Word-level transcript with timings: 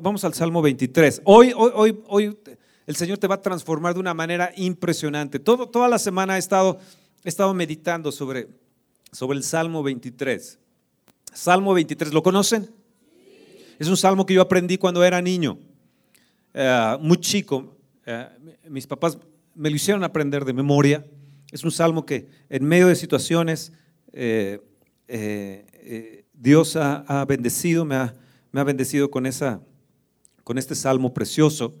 Vamos 0.00 0.22
al 0.22 0.32
Salmo 0.32 0.62
23. 0.62 1.22
Hoy, 1.24 1.52
hoy, 1.56 1.72
hoy, 1.74 2.00
hoy 2.06 2.38
el 2.86 2.94
Señor 2.94 3.18
te 3.18 3.26
va 3.26 3.34
a 3.34 3.42
transformar 3.42 3.94
de 3.94 3.98
una 3.98 4.14
manera 4.14 4.52
impresionante. 4.54 5.40
Toda 5.40 5.88
la 5.88 5.98
semana 5.98 6.36
he 6.36 6.38
estado, 6.38 6.78
he 7.24 7.28
estado 7.28 7.52
meditando 7.52 8.12
sobre, 8.12 8.46
sobre 9.10 9.38
el 9.38 9.42
Salmo 9.42 9.82
23. 9.82 10.56
Salmo 11.32 11.74
23, 11.74 12.12
¿lo 12.12 12.22
conocen? 12.22 12.70
Es 13.80 13.88
un 13.88 13.96
salmo 13.96 14.24
que 14.24 14.34
yo 14.34 14.40
aprendí 14.40 14.78
cuando 14.78 15.02
era 15.02 15.20
niño, 15.20 15.58
eh, 16.54 16.96
muy 17.00 17.18
chico. 17.18 17.76
Eh, 18.06 18.28
mis 18.68 18.86
papás 18.86 19.18
me 19.56 19.68
lo 19.68 19.74
hicieron 19.74 20.04
aprender 20.04 20.44
de 20.44 20.52
memoria. 20.52 21.04
Es 21.50 21.64
un 21.64 21.72
salmo 21.72 22.06
que 22.06 22.28
en 22.48 22.64
medio 22.64 22.86
de 22.86 22.94
situaciones 22.94 23.72
eh, 24.12 24.60
Dios 26.34 26.76
ha, 26.76 26.98
ha 26.98 27.24
bendecido, 27.24 27.84
me 27.84 27.96
ha, 27.96 28.14
me 28.52 28.60
ha 28.60 28.64
bendecido 28.64 29.10
con 29.10 29.26
esa 29.26 29.60
con 30.48 30.56
este 30.56 30.74
salmo 30.74 31.12
precioso. 31.12 31.74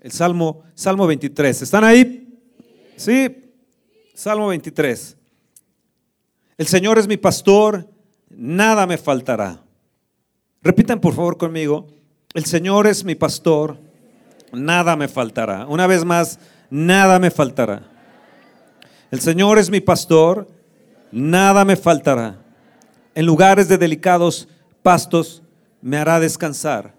El 0.00 0.10
salmo, 0.10 0.62
salmo 0.74 1.06
23. 1.06 1.60
¿Están 1.60 1.84
ahí? 1.84 2.34
Sí. 2.96 3.52
Salmo 4.14 4.48
23. 4.48 5.18
El 6.56 6.66
Señor 6.66 6.98
es 6.98 7.06
mi 7.06 7.18
pastor, 7.18 7.86
nada 8.30 8.86
me 8.86 8.96
faltará. 8.96 9.62
Repitan 10.62 10.98
por 10.98 11.12
favor 11.12 11.36
conmigo. 11.36 11.88
El 12.32 12.46
Señor 12.46 12.86
es 12.86 13.04
mi 13.04 13.16
pastor, 13.16 13.76
nada 14.50 14.96
me 14.96 15.06
faltará. 15.06 15.66
Una 15.66 15.86
vez 15.86 16.02
más, 16.02 16.38
nada 16.70 17.18
me 17.18 17.30
faltará. 17.30 17.86
El 19.10 19.20
Señor 19.20 19.58
es 19.58 19.68
mi 19.68 19.82
pastor, 19.82 20.48
nada 21.12 21.66
me 21.66 21.76
faltará. 21.76 22.38
En 23.14 23.26
lugares 23.26 23.68
de 23.68 23.76
delicados 23.76 24.48
pastos 24.82 25.42
me 25.82 25.98
hará 25.98 26.18
descansar 26.18 26.98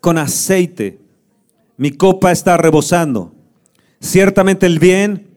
con 0.00 0.18
aceite. 0.18 0.98
Mi 1.76 1.92
copa 1.92 2.32
está 2.32 2.56
rebosando. 2.56 3.32
Ciertamente 4.00 4.66
el 4.66 4.78
bien 4.78 5.28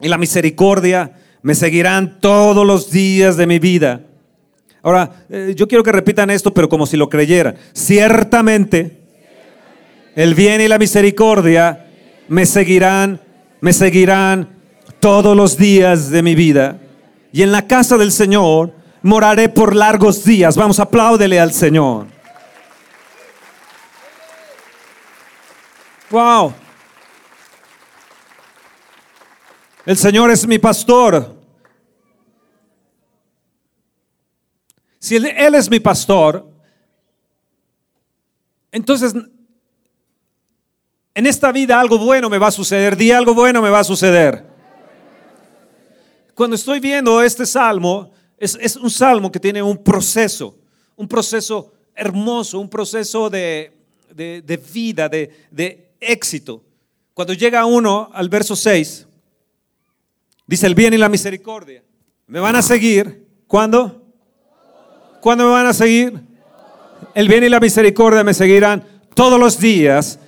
y 0.00 0.08
la 0.08 0.18
misericordia 0.18 1.12
me 1.42 1.54
seguirán 1.54 2.20
todos 2.20 2.66
los 2.66 2.90
días 2.90 3.36
de 3.36 3.46
mi 3.46 3.58
vida. 3.58 4.02
Ahora, 4.82 5.24
eh, 5.28 5.54
yo 5.56 5.66
quiero 5.66 5.82
que 5.82 5.92
repitan 5.92 6.30
esto, 6.30 6.54
pero 6.54 6.68
como 6.68 6.86
si 6.86 6.96
lo 6.96 7.08
creyeran. 7.08 7.56
Ciertamente 7.72 8.98
el 10.14 10.34
bien 10.34 10.60
y 10.60 10.68
la 10.68 10.78
misericordia 10.78 11.86
me 12.28 12.46
seguirán, 12.46 13.20
me 13.60 13.72
seguirán 13.72 14.48
todos 15.00 15.36
los 15.36 15.56
días 15.56 16.10
de 16.10 16.22
mi 16.22 16.34
vida. 16.34 16.78
Y 17.32 17.42
en 17.42 17.52
la 17.52 17.66
casa 17.66 17.96
del 17.96 18.12
Señor 18.12 18.72
moraré 19.02 19.48
por 19.48 19.76
largos 19.76 20.24
días. 20.24 20.56
Vamos, 20.56 20.80
apláudele 20.80 21.38
al 21.38 21.52
Señor. 21.52 22.06
Wow. 26.10 26.54
El 29.84 29.96
Señor 29.96 30.30
es 30.30 30.46
mi 30.46 30.58
pastor. 30.58 31.36
Si 34.98 35.16
él, 35.16 35.54
es 35.54 35.70
mi 35.70 35.80
pastor, 35.80 36.46
entonces 38.72 39.14
en 41.14 41.26
esta 41.26 41.52
vida 41.52 41.78
algo 41.78 41.98
bueno 41.98 42.28
me 42.28 42.38
va 42.38 42.48
a 42.48 42.52
suceder. 42.52 42.96
Di 42.96 43.10
algo 43.10 43.34
bueno 43.34 43.62
me 43.62 43.70
va 43.70 43.80
a 43.80 43.84
suceder. 43.84 44.44
Cuando 46.34 46.56
estoy 46.56 46.80
viendo 46.80 47.22
este 47.22 47.46
salmo, 47.46 48.10
es, 48.36 48.76
un 48.76 48.90
salmo 48.90 49.30
que 49.30 49.40
tiene 49.40 49.62
un 49.62 49.82
proceso, 49.82 50.56
un 50.96 51.08
proceso 51.08 51.72
hermoso, 51.94 52.60
un 52.60 52.68
proceso 52.68 53.28
de, 53.30 53.72
de, 54.14 54.42
de 54.42 54.56
vida, 54.56 55.08
de 55.08 55.87
éxito. 56.00 56.64
Cuando 57.14 57.34
llega 57.34 57.66
uno 57.66 58.10
al 58.12 58.28
verso 58.28 58.56
6, 58.56 59.06
dice 60.46 60.66
el 60.66 60.74
bien 60.74 60.94
y 60.94 60.98
la 60.98 61.08
misericordia. 61.08 61.82
¿Me 62.26 62.40
van 62.40 62.56
a 62.56 62.62
seguir? 62.62 63.26
¿Cuándo? 63.46 64.04
¿Cuándo 65.20 65.44
me 65.44 65.50
van 65.50 65.66
a 65.66 65.72
seguir? 65.72 66.20
El 67.14 67.28
bien 67.28 67.44
y 67.44 67.48
la 67.48 67.60
misericordia 67.60 68.22
me 68.22 68.34
seguirán 68.34 68.84
todos 69.14 69.40
los 69.40 69.58
días 69.58 70.18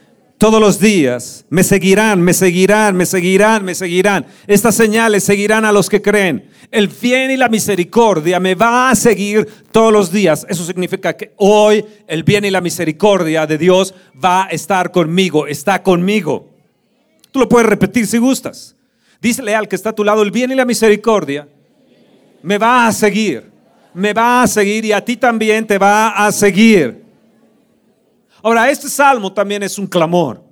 todos 0.41 0.59
los 0.59 0.81
días. 0.81 1.45
Me 1.51 1.63
seguirán, 1.63 2.23
me 2.23 2.33
seguirán, 2.33 2.97
me 2.97 3.05
seguirán, 3.05 3.63
me 3.63 3.75
seguirán. 3.75 4.27
Estas 4.47 4.75
señales 4.75 5.23
seguirán 5.23 5.67
a 5.67 5.71
los 5.71 5.91
que 5.91 6.01
creen. 6.01 6.50
El 6.71 6.87
bien 6.87 7.33
y 7.33 7.37
la 7.37 7.49
misericordia 7.49 8.39
me 8.39 8.55
va 8.55 8.91
a 8.91 8.95
seguir 8.95 9.47
todos 9.73 9.93
los 9.93 10.13
días. 10.13 10.47
Eso 10.49 10.65
significa 10.65 11.17
que 11.17 11.33
hoy 11.37 11.85
el 12.07 12.23
bien 12.23 12.45
y 12.45 12.51
la 12.51 12.61
misericordia 12.61 13.47
de 13.47 13.59
Dios 13.59 13.93
va 14.23 14.45
a 14.45 14.49
estar 14.49 14.93
conmigo, 14.93 15.49
está 15.49 15.83
conmigo. 15.83 16.49
Tú 17.33 17.41
lo 17.41 17.49
puedes 17.49 17.69
repetir 17.69 18.07
si 18.07 18.19
gustas. 18.19 18.77
Dísele 19.21 19.55
al 19.55 19.69
que 19.69 19.77
está 19.77 19.91
a 19.91 19.95
tu 19.95 20.05
lado, 20.05 20.23
el 20.23 20.31
bien 20.31 20.53
y 20.53 20.55
la 20.55 20.65
misericordia 20.65 21.49
me 22.43 22.59
va 22.59 22.87
a 22.87 22.93
seguir. 22.93 23.51
Me 23.93 24.13
va 24.13 24.43
a 24.43 24.47
seguir 24.47 24.85
y 24.85 24.93
a 24.93 25.05
ti 25.05 25.17
también 25.17 25.67
te 25.67 25.77
va 25.79 26.11
a 26.11 26.31
seguir. 26.31 27.05
Ahora, 28.43 28.71
este 28.71 28.89
salmo 28.89 29.33
también 29.33 29.63
es 29.63 29.79
un 29.79 29.87
clamor. 29.87 30.43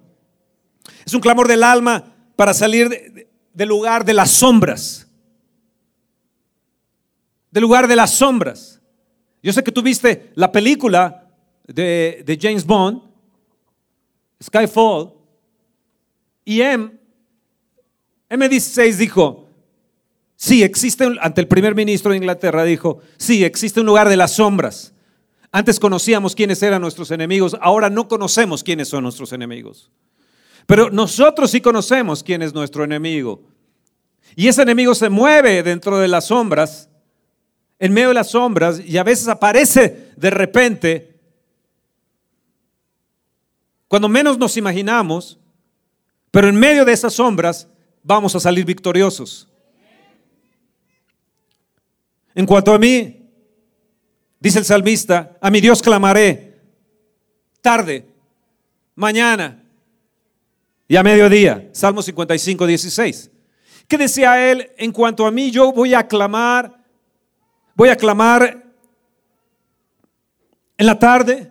Es 1.06 1.14
un 1.14 1.20
clamor 1.20 1.48
del 1.48 1.62
alma 1.62 2.04
para 2.36 2.52
salir 2.52 3.28
del 3.54 3.68
lugar 3.68 4.04
de 4.04 4.14
las 4.14 4.30
sombras. 4.30 5.07
Del 7.50 7.62
lugar 7.62 7.88
de 7.88 7.97
las 7.97 8.14
sombras. 8.14 8.81
Yo 9.42 9.53
sé 9.53 9.62
que 9.62 9.72
tú 9.72 9.82
viste 9.82 10.32
la 10.34 10.53
película 10.53 11.28
de, 11.66 12.38
James 12.41 12.64
Bond, 12.64 13.03
Skyfall, 14.42 15.12
y 16.44 16.60
M, 16.62 16.92
M16 18.31 18.97
dijo, 18.97 19.48
sí, 20.36 20.62
existe, 20.62 21.06
ante 21.20 21.41
el 21.41 21.48
primer 21.48 21.75
ministro 21.75 22.10
de 22.10 22.16
Inglaterra 22.16 22.64
dijo, 22.64 23.00
sí, 23.16 23.44
existe 23.44 23.80
un 23.80 23.86
lugar 23.86 24.09
de 24.09 24.16
las 24.16 24.32
sombras 24.32 24.94
antes 25.50 25.80
conocíamos 25.80 26.34
quiénes 26.34 26.62
eran 26.62 26.82
nuestros 26.82 27.10
enemigos, 27.10 27.56
ahora 27.60 27.88
no 27.88 28.06
conocemos 28.06 28.62
quiénes 28.62 28.88
son 28.88 29.03
nuestros 29.03 29.32
enemigos. 29.32 29.91
Pero 30.66 30.91
nosotros 30.91 31.50
sí 31.50 31.60
conocemos 31.60 32.22
quién 32.22 32.42
es 32.42 32.53
nuestro 32.53 32.84
enemigo. 32.84 33.42
Y 34.36 34.48
ese 34.48 34.62
enemigo 34.62 34.94
se 34.94 35.09
mueve 35.09 35.62
dentro 35.62 35.98
de 35.98 36.09
las 36.09 36.26
sombras, 36.26 36.91
en 37.78 37.93
medio 37.93 38.09
de 38.09 38.15
las 38.15 38.31
sombras, 38.31 38.81
y 38.81 38.97
a 38.99 39.05
veces 39.05 39.28
aparece 39.28 40.11
de 40.16 40.31
repente, 40.31 41.16
cuando 43.87 44.09
menos 44.09 44.39
nos 44.39 44.56
imaginamos, 44.56 45.39
pero 46.31 46.49
en 46.49 46.56
medio 46.56 46.84
de 46.84 46.93
esas 46.93 47.15
sombras 47.15 47.69
vamos 48.03 48.34
a 48.34 48.41
salir 48.41 48.65
victoriosos. 48.65 49.49
En 52.34 52.47
cuanto 52.47 52.72
a 52.72 52.78
mí, 52.78 53.19
Dice 54.41 54.60
el 54.60 54.65
salmista, 54.65 55.37
a 55.41 55.50
mi 55.50 55.60
Dios 55.60 55.83
clamaré 55.83 56.60
tarde, 57.60 58.06
mañana 58.95 59.65
y 60.86 60.97
a 60.97 61.03
mediodía. 61.03 61.69
Salmo 61.72 62.03
55, 62.03 62.66
16. 62.66 63.31
¿Qué 63.89 63.98
decía 63.98 64.51
él? 64.51 64.71
En 64.77 64.92
cuanto 64.92 65.27
a 65.27 65.31
mí, 65.33 65.51
yo 65.51 65.72
voy 65.72 65.95
a 65.95 66.07
clamar, 66.07 66.78
voy 67.78 67.91
a 67.91 67.97
clamar 67.97 68.65
en 70.77 70.86
la 70.86 70.98
tarde, 70.98 71.48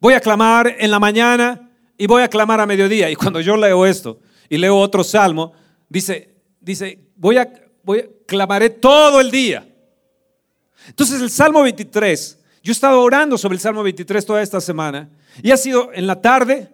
voy 0.00 0.14
a 0.14 0.20
clamar 0.20 0.74
en 0.78 0.90
la 0.90 0.98
mañana 0.98 1.70
y 1.98 2.06
voy 2.06 2.22
a 2.22 2.28
clamar 2.28 2.58
a 2.58 2.64
mediodía. 2.64 3.10
Y 3.10 3.16
cuando 3.16 3.42
yo 3.42 3.54
leo 3.54 3.84
esto 3.84 4.18
y 4.48 4.56
leo 4.56 4.78
otro 4.78 5.04
salmo, 5.04 5.52
dice, 5.90 6.34
dice, 6.58 6.98
voy 7.16 7.36
a, 7.36 7.52
voy 7.82 7.98
a 7.98 8.04
clamaré 8.26 8.70
todo 8.70 9.20
el 9.20 9.30
día. 9.30 9.68
Entonces 10.88 11.20
el 11.20 11.28
Salmo 11.28 11.62
23, 11.64 12.38
yo 12.62 12.70
he 12.70 12.72
estado 12.72 13.02
orando 13.02 13.36
sobre 13.36 13.56
el 13.56 13.60
Salmo 13.60 13.82
23 13.82 14.24
toda 14.24 14.40
esta 14.40 14.58
semana 14.58 15.10
y 15.42 15.50
ha 15.50 15.58
sido 15.58 15.90
en 15.92 16.06
la 16.06 16.22
tarde, 16.22 16.70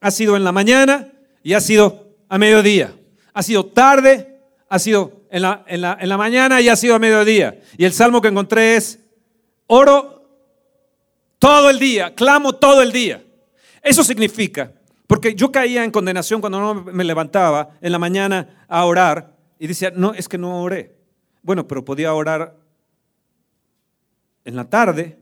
ha 0.00 0.10
sido 0.10 0.36
en 0.36 0.42
la 0.42 0.50
mañana 0.50 1.12
y 1.44 1.52
ha 1.52 1.60
sido 1.60 2.08
a 2.28 2.38
mediodía. 2.38 2.92
Ha 3.32 3.44
sido 3.44 3.66
tarde, 3.66 4.40
ha 4.68 4.80
sido 4.80 5.23
en 5.34 5.42
la, 5.42 5.64
en 5.66 5.80
la, 5.80 5.98
en 6.00 6.08
la 6.08 6.16
mañana 6.16 6.60
y 6.60 6.68
ha 6.68 6.76
sido 6.76 6.94
a 6.94 7.00
mediodía. 7.00 7.58
Y 7.76 7.84
el 7.84 7.92
Salmo 7.92 8.20
que 8.20 8.28
encontré 8.28 8.76
es, 8.76 9.00
oro 9.66 10.28
todo 11.40 11.70
el 11.70 11.80
día, 11.80 12.14
clamo 12.14 12.52
todo 12.52 12.82
el 12.82 12.92
día. 12.92 13.20
Eso 13.82 14.04
significa, 14.04 14.70
porque 15.08 15.34
yo 15.34 15.50
caía 15.50 15.82
en 15.82 15.90
condenación 15.90 16.40
cuando 16.40 16.60
no 16.60 16.84
me 16.84 17.02
levantaba 17.02 17.70
en 17.80 17.90
la 17.90 17.98
mañana 17.98 18.64
a 18.68 18.84
orar 18.84 19.34
y 19.58 19.66
decía, 19.66 19.92
no, 19.92 20.14
es 20.14 20.28
que 20.28 20.38
no 20.38 20.62
oré. 20.62 20.94
Bueno, 21.42 21.66
pero 21.66 21.84
podía 21.84 22.14
orar 22.14 22.54
en 24.44 24.54
la 24.54 24.70
tarde, 24.70 25.18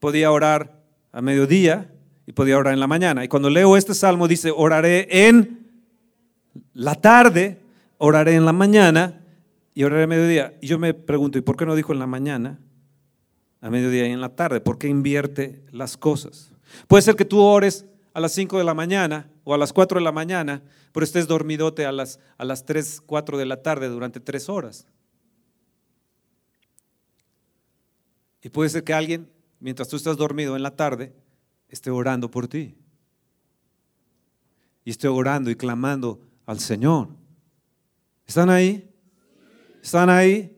podía 0.00 0.30
orar 0.30 0.72
a 1.12 1.20
mediodía 1.20 1.92
y 2.26 2.32
podía 2.32 2.56
orar 2.56 2.72
en 2.72 2.80
la 2.80 2.86
mañana. 2.86 3.22
Y 3.22 3.28
cuando 3.28 3.50
leo 3.50 3.76
este 3.76 3.92
salmo 3.92 4.26
dice, 4.26 4.50
oraré 4.50 5.06
en 5.28 5.68
la 6.72 6.94
tarde, 6.94 7.60
oraré 7.98 8.36
en 8.36 8.46
la 8.46 8.54
mañana 8.54 9.20
y 9.74 9.82
oraré 9.82 10.04
a 10.04 10.06
mediodía. 10.06 10.56
Y 10.62 10.68
yo 10.68 10.78
me 10.78 10.94
pregunto, 10.94 11.36
¿y 11.36 11.42
por 11.42 11.56
qué 11.56 11.66
no 11.66 11.74
dijo 11.74 11.92
en 11.92 11.98
la 11.98 12.06
mañana, 12.06 12.60
a 13.60 13.70
mediodía 13.70 14.06
y 14.06 14.12
en 14.12 14.20
la 14.20 14.34
tarde? 14.36 14.60
¿Por 14.60 14.78
qué 14.78 14.88
invierte 14.88 15.64
las 15.72 15.96
cosas? 15.96 16.52
Puede 16.86 17.02
ser 17.02 17.16
que 17.16 17.24
tú 17.24 17.40
ores 17.40 17.84
a 18.12 18.20
las 18.20 18.32
5 18.32 18.56
de 18.58 18.64
la 18.64 18.74
mañana 18.74 19.28
o 19.42 19.52
a 19.52 19.58
las 19.58 19.72
4 19.72 19.98
de 19.98 20.04
la 20.04 20.12
mañana, 20.12 20.62
pero 20.92 21.02
estés 21.02 21.26
dormidote 21.26 21.84
a 21.84 21.92
las, 21.92 22.20
a 22.38 22.44
las 22.44 22.64
3, 22.64 23.02
4 23.04 23.36
de 23.36 23.46
la 23.46 23.62
tarde 23.62 23.88
durante 23.88 24.20
3 24.20 24.48
horas. 24.48 24.86
Y 28.42 28.50
puede 28.50 28.70
ser 28.70 28.84
que 28.84 28.94
alguien, 28.94 29.28
mientras 29.58 29.88
tú 29.88 29.96
estás 29.96 30.16
dormido 30.16 30.54
en 30.54 30.62
la 30.62 30.76
tarde, 30.76 31.12
esté 31.68 31.90
orando 31.90 32.30
por 32.30 32.46
ti. 32.46 32.76
Y 34.84 34.90
esté 34.90 35.08
orando 35.08 35.50
y 35.50 35.56
clamando 35.56 36.20
al 36.46 36.60
Señor. 36.60 37.08
¿Están 38.26 38.50
ahí? 38.50 38.93
¿Están 39.84 40.08
ahí? 40.08 40.50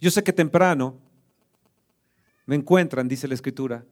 Yo 0.00 0.10
sé 0.10 0.24
que 0.24 0.32
temprano 0.32 0.98
me 2.46 2.56
encuentran, 2.56 3.06
dice 3.06 3.28
la 3.28 3.34
Escritura, 3.34 3.84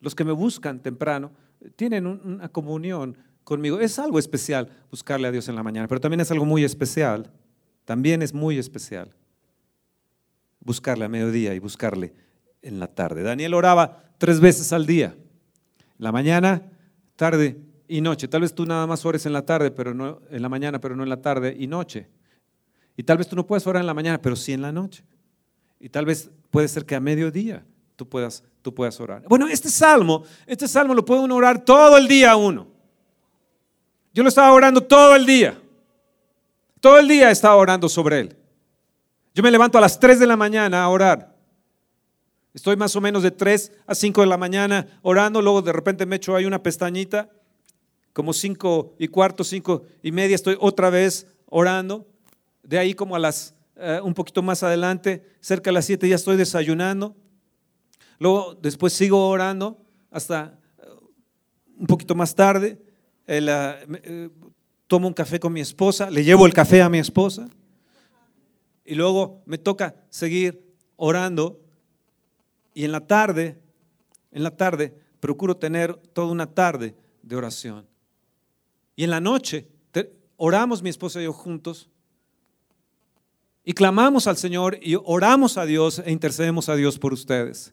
los 0.00 0.14
que 0.14 0.24
me 0.24 0.32
buscan 0.32 0.80
temprano 0.80 1.32
tienen 1.76 2.06
una 2.06 2.48
comunión 2.48 3.18
conmigo. 3.44 3.78
Es 3.78 3.98
algo 3.98 4.18
especial 4.18 4.70
buscarle 4.90 5.28
a 5.28 5.32
Dios 5.32 5.50
en 5.50 5.54
la 5.54 5.62
mañana, 5.62 5.86
pero 5.86 6.00
también 6.00 6.20
es 6.20 6.30
algo 6.30 6.46
muy 6.46 6.64
especial. 6.64 7.30
También 7.84 8.22
es 8.22 8.32
muy 8.32 8.56
especial 8.56 9.14
buscarle 10.60 11.04
a 11.04 11.10
mediodía 11.10 11.52
y 11.52 11.58
buscarle 11.58 12.14
en 12.62 12.80
la 12.80 12.86
tarde. 12.86 13.22
Daniel 13.22 13.52
oraba 13.52 14.14
tres 14.16 14.40
veces 14.40 14.72
al 14.72 14.86
día, 14.86 15.14
la 15.98 16.10
mañana, 16.10 16.62
tarde 17.16 17.60
y 17.86 18.00
noche. 18.00 18.28
Tal 18.28 18.40
vez 18.40 18.54
tú 18.54 18.64
nada 18.64 18.86
más 18.86 19.04
ores 19.04 19.26
en 19.26 19.34
la 19.34 19.44
tarde, 19.44 19.70
pero 19.70 19.92
no 19.92 20.22
en 20.30 20.40
la 20.40 20.48
mañana, 20.48 20.80
pero 20.80 20.96
no 20.96 21.02
en 21.02 21.10
la 21.10 21.20
tarde 21.20 21.54
y 21.58 21.66
noche. 21.66 22.08
Y 23.00 23.02
tal 23.02 23.16
vez 23.16 23.26
tú 23.26 23.34
no 23.34 23.46
puedes 23.46 23.66
orar 23.66 23.80
en 23.80 23.86
la 23.86 23.94
mañana, 23.94 24.20
pero 24.20 24.36
sí 24.36 24.52
en 24.52 24.60
la 24.60 24.70
noche. 24.70 25.02
Y 25.80 25.88
tal 25.88 26.04
vez 26.04 26.28
puede 26.50 26.68
ser 26.68 26.84
que 26.84 26.94
a 26.94 27.00
mediodía 27.00 27.64
tú 27.96 28.06
puedas, 28.06 28.44
tú 28.60 28.74
puedas 28.74 29.00
orar. 29.00 29.24
Bueno, 29.26 29.48
este 29.48 29.70
salmo, 29.70 30.24
este 30.44 30.68
salmo 30.68 30.92
lo 30.92 31.02
puede 31.02 31.22
uno 31.22 31.34
orar 31.34 31.64
todo 31.64 31.96
el 31.96 32.06
día 32.06 32.36
uno. 32.36 32.66
Yo 34.12 34.22
lo 34.22 34.28
estaba 34.28 34.52
orando 34.52 34.82
todo 34.82 35.16
el 35.16 35.24
día. 35.24 35.58
Todo 36.78 36.98
el 36.98 37.08
día 37.08 37.30
estaba 37.30 37.56
orando 37.56 37.88
sobre 37.88 38.20
él. 38.20 38.36
Yo 39.34 39.42
me 39.42 39.50
levanto 39.50 39.78
a 39.78 39.80
las 39.80 39.98
3 39.98 40.20
de 40.20 40.26
la 40.26 40.36
mañana 40.36 40.82
a 40.82 40.88
orar. 40.90 41.34
Estoy 42.52 42.76
más 42.76 42.94
o 42.96 43.00
menos 43.00 43.22
de 43.22 43.30
3 43.30 43.72
a 43.86 43.94
5 43.94 44.20
de 44.20 44.26
la 44.26 44.36
mañana 44.36 45.00
orando, 45.00 45.40
luego 45.40 45.62
de 45.62 45.72
repente 45.72 46.04
me 46.04 46.16
echo 46.16 46.36
ahí 46.36 46.44
una 46.44 46.62
pestañita, 46.62 47.30
como 48.12 48.34
5 48.34 48.96
y 48.98 49.08
cuarto, 49.08 49.42
5 49.42 49.84
y 50.02 50.12
media, 50.12 50.34
estoy 50.34 50.58
otra 50.60 50.90
vez 50.90 51.26
orando. 51.46 52.09
De 52.70 52.78
ahí 52.78 52.94
como 52.94 53.16
a 53.16 53.18
las, 53.18 53.52
eh, 53.74 54.00
un 54.00 54.14
poquito 54.14 54.42
más 54.42 54.62
adelante, 54.62 55.26
cerca 55.40 55.70
de 55.70 55.74
las 55.74 55.86
7 55.86 56.08
ya 56.08 56.14
estoy 56.14 56.36
desayunando. 56.36 57.16
Luego, 58.20 58.54
después 58.54 58.92
sigo 58.92 59.28
orando 59.28 59.84
hasta 60.08 60.56
eh, 60.78 60.84
un 61.76 61.88
poquito 61.88 62.14
más 62.14 62.32
tarde. 62.32 62.80
Eh, 63.26 64.30
tomo 64.86 65.08
un 65.08 65.14
café 65.14 65.40
con 65.40 65.52
mi 65.52 65.60
esposa, 65.60 66.10
le 66.10 66.22
llevo 66.22 66.46
el 66.46 66.54
café 66.54 66.80
a 66.80 66.88
mi 66.88 67.00
esposa. 67.00 67.48
Y 68.84 68.94
luego 68.94 69.42
me 69.46 69.58
toca 69.58 69.96
seguir 70.08 70.64
orando. 70.94 71.60
Y 72.72 72.84
en 72.84 72.92
la 72.92 73.04
tarde, 73.04 73.60
en 74.30 74.44
la 74.44 74.56
tarde, 74.56 74.94
procuro 75.18 75.56
tener 75.56 75.96
toda 76.12 76.30
una 76.30 76.46
tarde 76.46 76.94
de 77.20 77.34
oración. 77.34 77.88
Y 78.94 79.02
en 79.02 79.10
la 79.10 79.20
noche 79.20 79.66
oramos 80.36 80.84
mi 80.84 80.90
esposa 80.90 81.20
y 81.20 81.24
yo 81.24 81.32
juntos 81.32 81.90
y 83.64 83.72
clamamos 83.72 84.26
al 84.26 84.36
Señor 84.36 84.78
y 84.80 84.96
oramos 85.04 85.56
a 85.56 85.66
Dios 85.66 86.02
e 86.04 86.10
intercedemos 86.10 86.68
a 86.68 86.76
Dios 86.76 86.98
por 86.98 87.12
ustedes. 87.12 87.72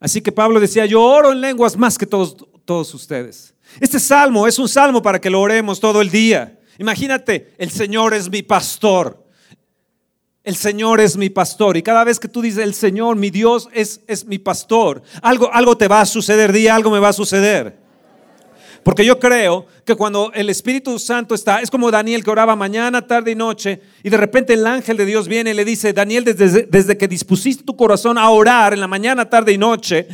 Así 0.00 0.20
que 0.20 0.32
Pablo 0.32 0.58
decía, 0.58 0.84
yo 0.84 1.00
oro 1.00 1.32
en 1.32 1.40
lenguas 1.40 1.76
más 1.76 1.96
que 1.96 2.06
todos, 2.06 2.36
todos 2.64 2.92
ustedes. 2.92 3.54
Este 3.80 4.00
salmo 4.00 4.46
es 4.46 4.58
un 4.58 4.68
salmo 4.68 5.00
para 5.00 5.20
que 5.20 5.30
lo 5.30 5.40
oremos 5.40 5.78
todo 5.78 6.00
el 6.00 6.10
día. 6.10 6.58
Imagínate, 6.78 7.54
el 7.58 7.70
Señor 7.70 8.12
es 8.12 8.28
mi 8.28 8.42
pastor. 8.42 9.24
El 10.42 10.56
Señor 10.56 11.00
es 11.00 11.16
mi 11.16 11.30
pastor. 11.30 11.76
Y 11.76 11.82
cada 11.82 12.02
vez 12.02 12.18
que 12.18 12.26
tú 12.26 12.42
dices, 12.42 12.64
el 12.64 12.74
Señor, 12.74 13.16
mi 13.16 13.30
Dios, 13.30 13.68
es, 13.72 14.00
es 14.08 14.24
mi 14.24 14.38
pastor, 14.38 15.02
algo, 15.22 15.52
algo 15.52 15.76
te 15.78 15.86
va 15.86 16.00
a 16.00 16.06
suceder, 16.06 16.52
día 16.52 16.74
algo 16.74 16.90
me 16.90 16.98
va 16.98 17.10
a 17.10 17.12
suceder. 17.12 17.81
Porque 18.82 19.04
yo 19.04 19.18
creo 19.18 19.66
que 19.84 19.94
cuando 19.94 20.32
el 20.34 20.50
Espíritu 20.50 20.98
Santo 20.98 21.34
está, 21.34 21.60
es 21.60 21.70
como 21.70 21.90
Daniel 21.90 22.24
que 22.24 22.30
oraba 22.30 22.56
mañana, 22.56 23.06
tarde 23.06 23.30
y 23.30 23.34
noche, 23.34 23.80
y 24.02 24.10
de 24.10 24.16
repente 24.16 24.54
el 24.54 24.66
ángel 24.66 24.96
de 24.96 25.06
Dios 25.06 25.28
viene 25.28 25.50
y 25.50 25.54
le 25.54 25.64
dice, 25.64 25.92
Daniel, 25.92 26.24
desde, 26.24 26.66
desde 26.68 26.98
que 26.98 27.06
dispusiste 27.06 27.62
tu 27.62 27.76
corazón 27.76 28.18
a 28.18 28.28
orar 28.30 28.72
en 28.72 28.80
la 28.80 28.88
mañana, 28.88 29.28
tarde 29.28 29.52
y 29.52 29.58
noche, 29.58 30.08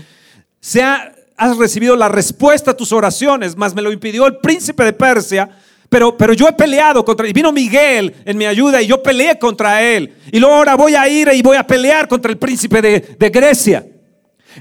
se 0.61 0.83
has 0.83 1.57
recibido 1.57 1.97
la 1.97 2.09
respuesta 2.09 2.73
a 2.73 2.77
tus 2.77 2.93
oraciones, 2.93 3.57
más 3.57 3.75
me 3.75 3.81
lo 3.81 3.91
impidió 3.91 4.27
el 4.27 4.37
príncipe 4.37 4.85
de 4.85 4.93
Persia. 4.93 5.49
Pero, 5.89 6.19
pero 6.19 6.35
yo 6.35 6.47
he 6.47 6.53
peleado 6.53 7.03
contra 7.03 7.27
él. 7.27 7.33
Vino 7.33 7.51
Miguel 7.51 8.15
en 8.27 8.37
mi 8.37 8.45
ayuda 8.45 8.83
y 8.83 8.87
yo 8.87 9.03
peleé 9.03 9.39
contra 9.39 9.83
él. 9.83 10.13
Y 10.31 10.39
luego 10.39 10.55
ahora 10.55 10.75
voy 10.75 10.95
a 10.95 11.09
ir 11.09 11.31
y 11.33 11.41
voy 11.41 11.57
a 11.57 11.67
pelear 11.67 12.07
contra 12.07 12.31
el 12.31 12.37
príncipe 12.37 12.83
de, 12.83 13.17
de 13.19 13.31
Grecia. 13.31 13.87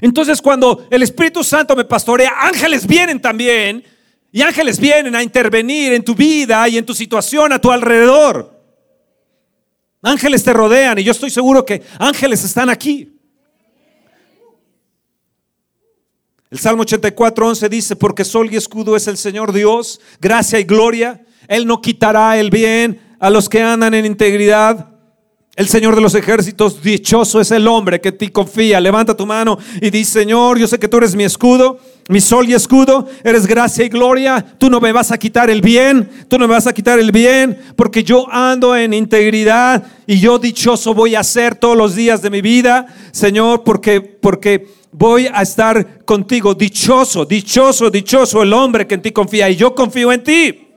Entonces 0.00 0.40
cuando 0.40 0.86
el 0.90 1.02
Espíritu 1.02 1.44
Santo 1.44 1.76
me 1.76 1.84
pastorea, 1.84 2.32
ángeles 2.40 2.86
vienen 2.86 3.20
también 3.20 3.84
y 4.30 4.42
ángeles 4.42 4.78
vienen 4.78 5.14
a 5.14 5.22
intervenir 5.22 5.92
en 5.92 6.04
tu 6.04 6.14
vida 6.14 6.68
y 6.68 6.78
en 6.78 6.84
tu 6.84 6.94
situación 6.94 7.52
a 7.52 7.58
tu 7.58 7.70
alrededor. 7.70 8.58
Ángeles 10.02 10.44
te 10.44 10.52
rodean 10.52 10.98
y 10.98 11.04
yo 11.04 11.12
estoy 11.12 11.30
seguro 11.30 11.64
que 11.64 11.82
ángeles 11.98 12.44
están 12.44 12.70
aquí. 12.70 13.14
El 16.50 16.58
Salmo 16.58 16.82
84, 16.82 17.46
11 17.46 17.68
dice, 17.68 17.96
porque 17.96 18.24
sol 18.24 18.48
y 18.50 18.56
escudo 18.56 18.96
es 18.96 19.06
el 19.06 19.18
Señor 19.18 19.52
Dios, 19.52 20.00
gracia 20.20 20.58
y 20.58 20.64
gloria. 20.64 21.24
Él 21.46 21.66
no 21.66 21.82
quitará 21.82 22.38
el 22.38 22.50
bien 22.50 23.16
a 23.18 23.28
los 23.28 23.48
que 23.48 23.60
andan 23.60 23.92
en 23.94 24.06
integridad. 24.06 24.97
El 25.58 25.66
Señor 25.66 25.96
de 25.96 26.00
los 26.00 26.14
ejércitos, 26.14 26.80
dichoso 26.80 27.40
es 27.40 27.50
el 27.50 27.66
hombre 27.66 28.00
que 28.00 28.12
te 28.12 28.30
confía. 28.30 28.80
Levanta 28.80 29.16
tu 29.16 29.26
mano 29.26 29.58
y 29.80 29.90
dice, 29.90 30.20
Señor, 30.20 30.56
yo 30.56 30.68
sé 30.68 30.78
que 30.78 30.86
tú 30.86 30.98
eres 30.98 31.16
mi 31.16 31.24
escudo, 31.24 31.80
mi 32.08 32.20
sol 32.20 32.48
y 32.48 32.54
escudo, 32.54 33.08
eres 33.24 33.44
gracia 33.44 33.84
y 33.84 33.88
gloria. 33.88 34.54
Tú 34.56 34.70
no 34.70 34.80
me 34.80 34.92
vas 34.92 35.10
a 35.10 35.18
quitar 35.18 35.50
el 35.50 35.60
bien, 35.60 36.08
tú 36.28 36.38
no 36.38 36.46
me 36.46 36.54
vas 36.54 36.68
a 36.68 36.72
quitar 36.72 37.00
el 37.00 37.10
bien, 37.10 37.58
porque 37.74 38.04
yo 38.04 38.30
ando 38.30 38.76
en 38.76 38.94
integridad 38.94 39.82
y 40.06 40.20
yo 40.20 40.38
dichoso 40.38 40.94
voy 40.94 41.16
a 41.16 41.24
ser 41.24 41.56
todos 41.56 41.76
los 41.76 41.96
días 41.96 42.22
de 42.22 42.30
mi 42.30 42.40
vida, 42.40 42.86
Señor, 43.10 43.64
porque, 43.64 44.00
porque 44.00 44.68
voy 44.92 45.26
a 45.26 45.42
estar 45.42 46.04
contigo. 46.04 46.54
Dichoso, 46.54 47.24
dichoso, 47.24 47.90
dichoso 47.90 48.44
el 48.44 48.52
hombre 48.52 48.86
que 48.86 48.94
en 48.94 49.02
ti 49.02 49.10
confía 49.10 49.50
y 49.50 49.56
yo 49.56 49.74
confío 49.74 50.12
en 50.12 50.22
ti. 50.22 50.68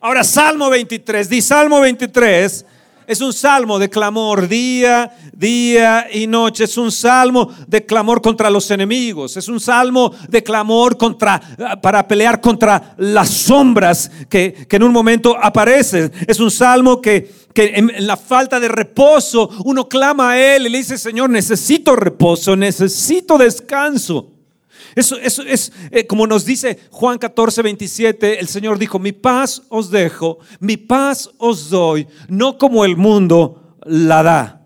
Ahora, 0.00 0.24
Salmo 0.24 0.70
23, 0.70 1.28
di 1.28 1.42
Salmo 1.42 1.78
23 1.80 2.64
es 3.10 3.20
un 3.20 3.32
salmo 3.32 3.80
de 3.80 3.90
clamor 3.90 4.46
día, 4.46 5.10
día 5.32 6.06
y 6.12 6.28
noche. 6.28 6.62
Es 6.62 6.78
un 6.78 6.92
salmo 6.92 7.52
de 7.66 7.84
clamor 7.84 8.22
contra 8.22 8.48
los 8.48 8.70
enemigos. 8.70 9.36
Es 9.36 9.48
un 9.48 9.58
salmo 9.58 10.12
de 10.28 10.44
clamor 10.44 10.96
contra, 10.96 11.40
para 11.82 12.06
pelear 12.06 12.40
contra 12.40 12.94
las 12.98 13.28
sombras 13.28 14.12
que, 14.28 14.64
en 14.70 14.82
un 14.84 14.92
momento 14.92 15.36
aparecen. 15.36 16.12
Es 16.28 16.38
un 16.38 16.52
salmo 16.52 17.00
que, 17.00 17.28
que 17.52 17.72
en, 17.74 18.06
la 18.06 18.16
falta 18.16 18.60
de 18.60 18.68
reposo 18.68 19.50
uno 19.64 19.88
clama 19.88 20.30
a 20.30 20.38
Él 20.38 20.66
y 20.66 20.68
le 20.68 20.78
dice, 20.78 20.96
Señor, 20.96 21.30
necesito 21.30 21.96
reposo, 21.96 22.54
necesito 22.54 23.36
descanso. 23.38 24.39
Eso, 24.94 25.16
eso 25.18 25.42
es 25.42 25.72
eh, 25.90 26.06
como 26.06 26.26
nos 26.26 26.44
dice 26.44 26.78
Juan 26.90 27.18
14, 27.18 27.62
27, 27.62 28.40
el 28.40 28.48
Señor 28.48 28.78
dijo, 28.78 28.98
mi 28.98 29.12
paz 29.12 29.62
os 29.68 29.90
dejo, 29.90 30.38
mi 30.58 30.76
paz 30.76 31.30
os 31.38 31.70
doy, 31.70 32.06
no 32.28 32.58
como 32.58 32.84
el 32.84 32.96
mundo 32.96 33.76
la 33.84 34.22
da. 34.22 34.56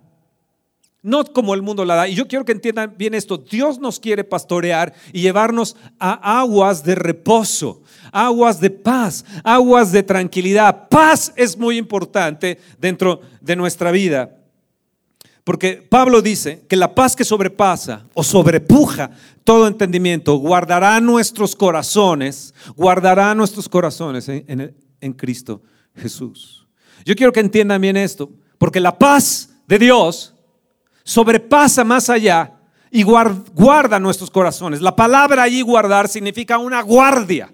No 1.02 1.22
como 1.22 1.52
el 1.52 1.60
mundo 1.60 1.84
la 1.84 1.96
da. 1.96 2.08
Y 2.08 2.14
yo 2.14 2.26
quiero 2.26 2.46
que 2.46 2.52
entiendan 2.52 2.94
bien 2.96 3.12
esto. 3.12 3.36
Dios 3.36 3.78
nos 3.78 4.00
quiere 4.00 4.24
pastorear 4.24 4.94
y 5.12 5.20
llevarnos 5.20 5.76
a 5.98 6.40
aguas 6.40 6.82
de 6.82 6.94
reposo, 6.94 7.82
aguas 8.10 8.58
de 8.58 8.70
paz, 8.70 9.22
aguas 9.44 9.92
de 9.92 10.02
tranquilidad. 10.02 10.88
Paz 10.88 11.30
es 11.36 11.58
muy 11.58 11.76
importante 11.76 12.58
dentro 12.78 13.20
de 13.42 13.54
nuestra 13.54 13.90
vida. 13.90 14.43
Porque 15.44 15.86
Pablo 15.88 16.22
dice 16.22 16.64
que 16.68 16.76
la 16.76 16.94
paz 16.94 17.14
que 17.14 17.24
sobrepasa 17.24 18.06
o 18.14 18.24
sobrepuja 18.24 19.10
todo 19.44 19.68
entendimiento 19.68 20.36
guardará 20.36 20.98
nuestros 21.00 21.54
corazones, 21.54 22.54
guardará 22.74 23.34
nuestros 23.34 23.68
corazones 23.68 24.26
en, 24.28 25.12
Cristo 25.12 25.60
Jesús. 25.94 26.66
Yo 27.04 27.14
quiero 27.14 27.30
que 27.30 27.40
entiendan 27.40 27.82
bien 27.82 27.98
esto, 27.98 28.30
porque 28.56 28.80
la 28.80 28.98
paz 28.98 29.50
de 29.66 29.78
Dios 29.78 30.34
sobrepasa 31.02 31.84
más 31.84 32.08
allá 32.08 32.54
y 32.90 33.02
guarda 33.02 34.00
nuestros 34.00 34.30
corazones. 34.30 34.80
La 34.80 34.96
palabra 34.96 35.42
allí 35.42 35.60
guardar 35.60 36.08
significa 36.08 36.56
una 36.56 36.80
guardia. 36.80 37.52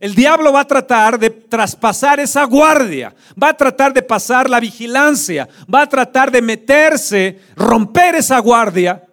El 0.00 0.14
diablo 0.14 0.50
va 0.50 0.60
a 0.60 0.66
tratar 0.66 1.18
de 1.18 1.28
traspasar 1.28 2.20
esa 2.20 2.44
guardia, 2.44 3.14
va 3.40 3.50
a 3.50 3.56
tratar 3.56 3.92
de 3.92 4.00
pasar 4.00 4.48
la 4.48 4.58
vigilancia, 4.58 5.46
va 5.72 5.82
a 5.82 5.88
tratar 5.88 6.30
de 6.30 6.40
meterse, 6.40 7.38
romper 7.54 8.14
esa 8.14 8.38
guardia, 8.38 9.04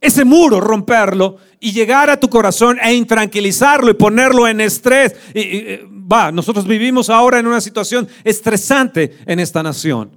ese 0.00 0.24
muro, 0.24 0.60
romperlo 0.60 1.38
y 1.58 1.72
llegar 1.72 2.10
a 2.10 2.20
tu 2.20 2.30
corazón 2.30 2.78
e 2.80 2.94
intranquilizarlo 2.94 3.90
y 3.90 3.94
ponerlo 3.94 4.46
en 4.46 4.60
estrés. 4.60 5.16
Y, 5.34 5.80
va, 5.90 6.30
nosotros 6.30 6.64
vivimos 6.64 7.10
ahora 7.10 7.40
en 7.40 7.48
una 7.48 7.60
situación 7.60 8.06
estresante 8.22 9.18
en 9.26 9.40
esta 9.40 9.64
nación. 9.64 10.16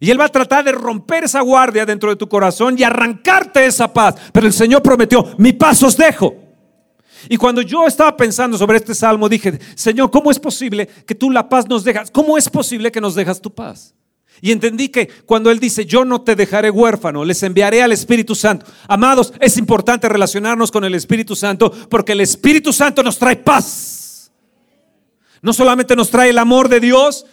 Y 0.00 0.10
Él 0.10 0.20
va 0.20 0.24
a 0.24 0.30
tratar 0.30 0.64
de 0.64 0.72
romper 0.72 1.22
esa 1.22 1.40
guardia 1.40 1.86
dentro 1.86 2.10
de 2.10 2.16
tu 2.16 2.28
corazón 2.28 2.74
y 2.76 2.82
arrancarte 2.82 3.64
esa 3.64 3.92
paz. 3.92 4.16
Pero 4.32 4.48
el 4.48 4.52
Señor 4.52 4.82
prometió, 4.82 5.24
mi 5.38 5.52
paz 5.52 5.84
os 5.84 5.96
dejo. 5.96 6.45
Y 7.28 7.36
cuando 7.36 7.62
yo 7.62 7.86
estaba 7.86 8.16
pensando 8.16 8.58
sobre 8.58 8.78
este 8.78 8.94
salmo, 8.94 9.28
dije, 9.28 9.58
Señor, 9.74 10.10
¿cómo 10.10 10.30
es 10.30 10.38
posible 10.38 10.86
que 11.06 11.14
tú 11.14 11.30
la 11.30 11.48
paz 11.48 11.68
nos 11.68 11.84
dejas? 11.84 12.10
¿Cómo 12.10 12.38
es 12.38 12.48
posible 12.48 12.92
que 12.92 13.00
nos 13.00 13.14
dejas 13.14 13.40
tu 13.40 13.54
paz? 13.54 13.94
Y 14.40 14.52
entendí 14.52 14.88
que 14.88 15.08
cuando 15.24 15.50
Él 15.50 15.58
dice, 15.58 15.86
yo 15.86 16.04
no 16.04 16.20
te 16.20 16.36
dejaré 16.36 16.70
huérfano, 16.70 17.24
les 17.24 17.42
enviaré 17.42 17.82
al 17.82 17.92
Espíritu 17.92 18.34
Santo. 18.34 18.66
Amados, 18.86 19.32
es 19.40 19.56
importante 19.56 20.08
relacionarnos 20.08 20.70
con 20.70 20.84
el 20.84 20.94
Espíritu 20.94 21.34
Santo 21.34 21.70
porque 21.88 22.12
el 22.12 22.20
Espíritu 22.20 22.72
Santo 22.72 23.02
nos 23.02 23.18
trae 23.18 23.36
paz. 23.36 24.30
No 25.40 25.52
solamente 25.52 25.96
nos 25.96 26.10
trae 26.10 26.30
el 26.30 26.38
amor 26.38 26.68
de 26.68 26.80
Dios, 26.80 27.24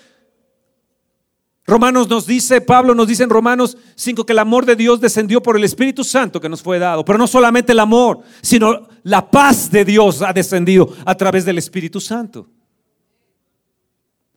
Romanos 1.66 2.10
nos 2.10 2.26
dice, 2.26 2.60
Pablo 2.60 2.94
nos 2.94 3.08
dice 3.08 3.24
en 3.24 3.30
Romanos 3.30 3.78
5 3.96 4.26
que 4.26 4.34
el 4.34 4.40
amor 4.40 4.66
de 4.66 4.76
Dios 4.76 5.00
descendió 5.00 5.42
por 5.42 5.56
el 5.56 5.64
Espíritu 5.64 6.04
Santo 6.04 6.42
que 6.42 6.50
nos 6.50 6.62
fue 6.62 6.78
dado. 6.78 7.06
Pero 7.06 7.18
no 7.18 7.26
solamente 7.26 7.72
el 7.72 7.80
amor, 7.80 8.22
sino 8.42 8.90
la 9.04 9.30
paz 9.30 9.72
de 9.72 9.86
Dios 9.86 10.22
ha 10.22 10.34
descendido 10.34 10.94
a 11.06 11.16
través 11.16 11.46
del 11.46 11.58
Espíritu 11.58 12.02
Santo. 12.02 12.50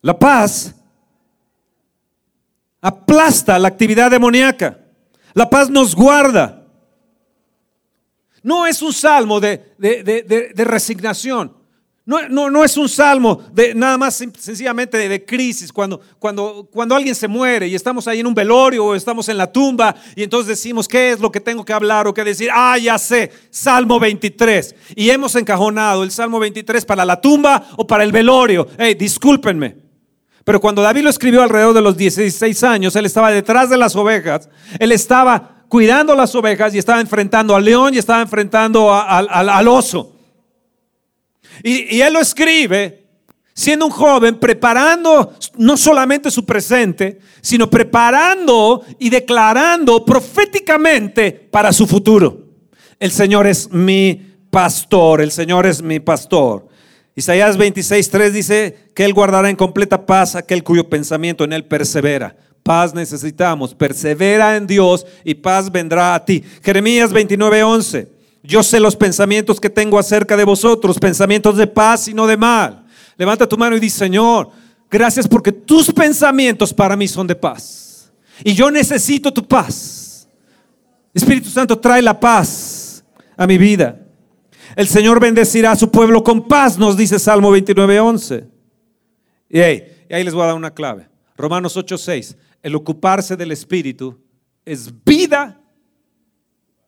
La 0.02 0.16
paz 0.16 0.72
aplasta 2.80 3.58
la 3.58 3.68
actividad 3.68 4.08
demoníaca. 4.08 4.78
La 5.34 5.50
paz 5.50 5.68
nos 5.68 5.96
guarda. 5.96 6.64
No 8.44 8.66
es 8.68 8.80
un 8.82 8.92
salmo 8.92 9.40
de, 9.40 9.74
de 9.78 10.64
resignación. 10.64 11.55
No, 12.06 12.28
no, 12.28 12.48
no, 12.50 12.62
es 12.62 12.76
un 12.76 12.88
salmo 12.88 13.42
de 13.52 13.74
nada 13.74 13.98
más 13.98 14.14
sencillamente 14.14 14.96
de, 15.08 15.24
crisis, 15.24 15.72
cuando, 15.72 16.00
cuando, 16.20 16.68
cuando 16.72 16.94
alguien 16.94 17.16
se 17.16 17.26
muere 17.26 17.66
y 17.66 17.74
estamos 17.74 18.06
ahí 18.06 18.20
en 18.20 18.28
un 18.28 18.34
velorio 18.34 18.84
o 18.84 18.94
estamos 18.94 19.28
en 19.28 19.36
la 19.36 19.50
tumba 19.50 19.92
y 20.14 20.22
entonces 20.22 20.46
decimos, 20.46 20.86
¿qué 20.86 21.10
es 21.10 21.18
lo 21.18 21.32
que 21.32 21.40
tengo 21.40 21.64
que 21.64 21.72
hablar 21.72 22.06
o 22.06 22.14
qué 22.14 22.22
decir? 22.22 22.48
Ah, 22.54 22.78
ya 22.78 22.96
sé, 22.96 23.32
Salmo 23.50 23.98
23. 23.98 24.76
Y 24.94 25.10
hemos 25.10 25.34
encajonado 25.34 26.04
el 26.04 26.12
Salmo 26.12 26.38
23 26.38 26.84
para 26.84 27.04
la 27.04 27.20
tumba 27.20 27.70
o 27.76 27.84
para 27.84 28.04
el 28.04 28.12
velorio. 28.12 28.68
Hey, 28.78 28.94
discúlpenme. 28.94 29.76
Pero 30.44 30.60
cuando 30.60 30.82
David 30.82 31.02
lo 31.02 31.10
escribió 31.10 31.42
alrededor 31.42 31.74
de 31.74 31.82
los 31.82 31.96
16 31.96 32.62
años, 32.62 32.94
él 32.94 33.06
estaba 33.06 33.32
detrás 33.32 33.68
de 33.68 33.78
las 33.78 33.96
ovejas, 33.96 34.48
él 34.78 34.92
estaba 34.92 35.64
cuidando 35.68 36.14
las 36.14 36.32
ovejas 36.36 36.72
y 36.72 36.78
estaba 36.78 37.00
enfrentando 37.00 37.56
al 37.56 37.64
león 37.64 37.94
y 37.94 37.98
estaba 37.98 38.22
enfrentando 38.22 38.94
al 38.94 39.66
oso. 39.66 40.15
Y, 41.62 42.00
él 42.00 42.12
lo 42.12 42.20
escribe 42.20 43.04
siendo 43.54 43.86
un 43.86 43.92
joven, 43.92 44.38
preparando 44.38 45.32
no 45.56 45.76
solamente 45.76 46.30
su 46.30 46.44
presente, 46.44 47.18
sino 47.40 47.70
preparando 47.70 48.84
y 48.98 49.08
declarando 49.08 50.04
proféticamente 50.04 51.32
para 51.32 51.72
su 51.72 51.86
futuro. 51.86 52.44
El 53.00 53.10
Señor 53.10 53.46
es 53.46 53.70
mi 53.72 54.34
pastor, 54.50 55.20
el 55.20 55.30
Señor 55.30 55.66
es 55.66 55.80
mi 55.82 56.00
pastor. 56.00 56.68
Isaías 57.14 57.56
26, 57.56 58.10
dice 58.32 58.90
que 58.94 59.04
Él 59.04 59.14
guardará 59.14 59.48
en 59.48 59.56
completa 59.56 60.04
paz 60.04 60.34
aquel 60.34 60.62
cuyo 60.62 60.88
pensamiento 60.88 61.44
en 61.44 61.54
Él 61.54 61.64
persevera. 61.64 62.36
Paz 62.62 62.92
necesitamos, 62.94 63.74
persevera 63.74 64.56
en 64.56 64.66
Dios 64.66 65.06
y 65.24 65.34
paz 65.34 65.70
vendrá 65.72 66.14
a 66.14 66.24
ti. 66.24 66.44
Jeremías 66.62 67.12
29, 67.12 67.62
11. 67.62 68.15
Yo 68.46 68.62
sé 68.62 68.80
los 68.80 68.96
pensamientos 68.96 69.60
que 69.60 69.70
tengo 69.70 69.98
acerca 69.98 70.36
de 70.36 70.44
vosotros, 70.44 70.98
pensamientos 70.98 71.56
de 71.56 71.66
paz 71.66 72.08
y 72.08 72.14
no 72.14 72.26
de 72.26 72.36
mal. 72.36 72.84
Levanta 73.16 73.48
tu 73.48 73.56
mano 73.56 73.76
y 73.76 73.80
dice, 73.80 73.98
Señor, 73.98 74.50
gracias 74.90 75.26
porque 75.26 75.52
tus 75.52 75.92
pensamientos 75.92 76.72
para 76.72 76.96
mí 76.96 77.08
son 77.08 77.26
de 77.26 77.34
paz. 77.34 78.12
Y 78.44 78.54
yo 78.54 78.70
necesito 78.70 79.32
tu 79.32 79.46
paz. 79.46 80.28
Espíritu 81.12 81.48
Santo, 81.48 81.78
trae 81.78 82.02
la 82.02 82.18
paz 82.18 83.04
a 83.36 83.46
mi 83.46 83.58
vida. 83.58 84.06
El 84.76 84.86
Señor 84.86 85.18
bendecirá 85.18 85.72
a 85.72 85.76
su 85.76 85.90
pueblo 85.90 86.22
con 86.22 86.46
paz, 86.46 86.76
nos 86.76 86.96
dice 86.96 87.18
Salmo 87.18 87.50
29, 87.50 87.98
11. 87.98 88.44
Y 89.48 89.60
ahí, 89.60 90.06
y 90.10 90.14
ahí 90.14 90.22
les 90.22 90.34
voy 90.34 90.42
a 90.42 90.46
dar 90.46 90.54
una 90.54 90.74
clave. 90.74 91.08
Romanos 91.36 91.76
8, 91.76 91.96
6. 91.96 92.36
El 92.62 92.74
ocuparse 92.74 93.36
del 93.36 93.52
Espíritu 93.52 94.20
es 94.64 94.92
vida 95.04 95.58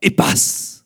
y 0.01 0.11
paz. 0.11 0.78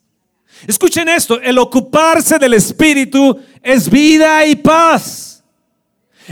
Escuchen 0.67 1.09
esto, 1.09 1.41
el 1.41 1.59
ocuparse 1.59 2.39
del 2.39 2.55
Espíritu 2.55 3.39
es 3.63 3.89
vida 3.91 4.47
y 4.47 4.57
paz. 4.57 5.33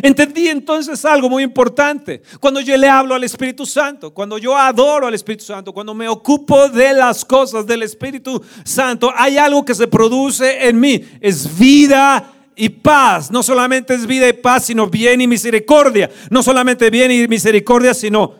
Entendí 0.02 0.48
entonces 0.48 1.04
algo 1.04 1.28
muy 1.28 1.42
importante. 1.42 2.22
Cuando 2.38 2.60
yo 2.60 2.76
le 2.76 2.88
hablo 2.88 3.14
al 3.14 3.24
Espíritu 3.24 3.66
Santo, 3.66 4.12
cuando 4.12 4.38
yo 4.38 4.56
adoro 4.56 5.06
al 5.06 5.14
Espíritu 5.14 5.44
Santo, 5.44 5.72
cuando 5.72 5.94
me 5.94 6.08
ocupo 6.08 6.68
de 6.68 6.92
las 6.92 7.24
cosas 7.24 7.66
del 7.66 7.82
Espíritu 7.82 8.40
Santo, 8.64 9.12
hay 9.14 9.36
algo 9.36 9.64
que 9.64 9.74
se 9.74 9.88
produce 9.88 10.68
en 10.68 10.78
mí. 10.78 11.04
Es 11.20 11.58
vida 11.58 12.32
y 12.54 12.68
paz. 12.68 13.30
No 13.30 13.42
solamente 13.42 13.94
es 13.94 14.06
vida 14.06 14.28
y 14.28 14.32
paz, 14.34 14.66
sino 14.66 14.86
bien 14.86 15.20
y 15.20 15.26
misericordia. 15.26 16.10
No 16.30 16.42
solamente 16.42 16.88
bien 16.90 17.10
y 17.10 17.26
misericordia, 17.26 17.92
sino 17.92 18.34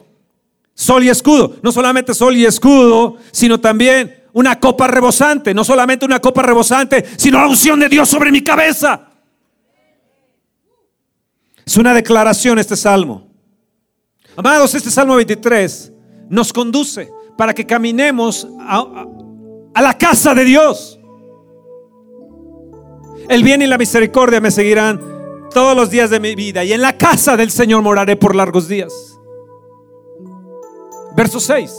sol 0.74 1.02
y 1.04 1.08
escudo. 1.08 1.56
No 1.62 1.72
solamente 1.72 2.14
sol 2.14 2.36
y 2.36 2.44
escudo, 2.44 3.16
sino 3.32 3.58
también 3.58 4.19
una 4.32 4.58
copa 4.58 4.86
rebosante, 4.86 5.54
no 5.54 5.64
solamente 5.64 6.04
una 6.04 6.20
copa 6.20 6.42
rebosante, 6.42 7.04
sino 7.16 7.38
la 7.40 7.48
unción 7.48 7.80
de 7.80 7.88
Dios 7.88 8.08
sobre 8.08 8.30
mi 8.30 8.42
cabeza. 8.42 9.08
Es 11.64 11.76
una 11.76 11.94
declaración 11.94 12.58
este 12.58 12.76
salmo. 12.76 13.28
Amados, 14.36 14.74
este 14.74 14.90
salmo 14.90 15.16
23 15.16 15.92
nos 16.28 16.52
conduce 16.52 17.10
para 17.36 17.54
que 17.54 17.66
caminemos 17.66 18.48
a, 18.60 19.06
a 19.74 19.82
la 19.82 19.96
casa 19.96 20.34
de 20.34 20.44
Dios. 20.44 20.98
El 23.28 23.44
bien 23.44 23.62
y 23.62 23.66
la 23.66 23.78
misericordia 23.78 24.40
me 24.40 24.50
seguirán 24.50 25.00
todos 25.50 25.76
los 25.76 25.90
días 25.90 26.10
de 26.10 26.20
mi 26.20 26.34
vida 26.34 26.64
y 26.64 26.72
en 26.72 26.80
la 26.80 26.96
casa 26.96 27.36
del 27.36 27.50
Señor 27.50 27.82
moraré 27.82 28.16
por 28.16 28.34
largos 28.34 28.68
días. 28.68 28.92
Verso 31.16 31.40
6. 31.40 31.72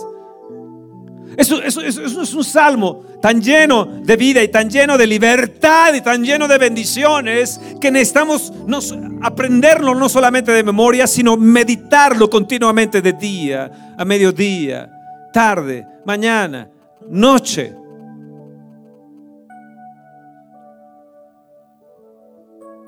Eso, 1.37 1.61
es 1.61 2.33
un 2.33 2.43
salmo 2.43 3.05
tan 3.21 3.41
lleno 3.41 3.85
de 3.85 4.17
vida 4.17 4.43
y 4.43 4.49
tan 4.49 4.69
lleno 4.69 4.97
de 4.97 5.07
libertad 5.07 5.93
y 5.93 6.01
tan 6.01 6.23
lleno 6.23 6.47
de 6.47 6.57
bendiciones 6.57 7.59
que 7.79 7.91
necesitamos 7.91 8.51
aprenderlo 9.21 9.95
no 9.95 10.09
solamente 10.09 10.51
de 10.51 10.63
memoria, 10.63 11.07
sino 11.07 11.37
meditarlo 11.37 12.29
continuamente 12.29 13.01
de 13.01 13.13
día 13.13 13.95
a 13.97 14.03
mediodía, 14.03 14.91
tarde, 15.31 15.87
mañana, 16.05 16.69
noche. 17.07 17.75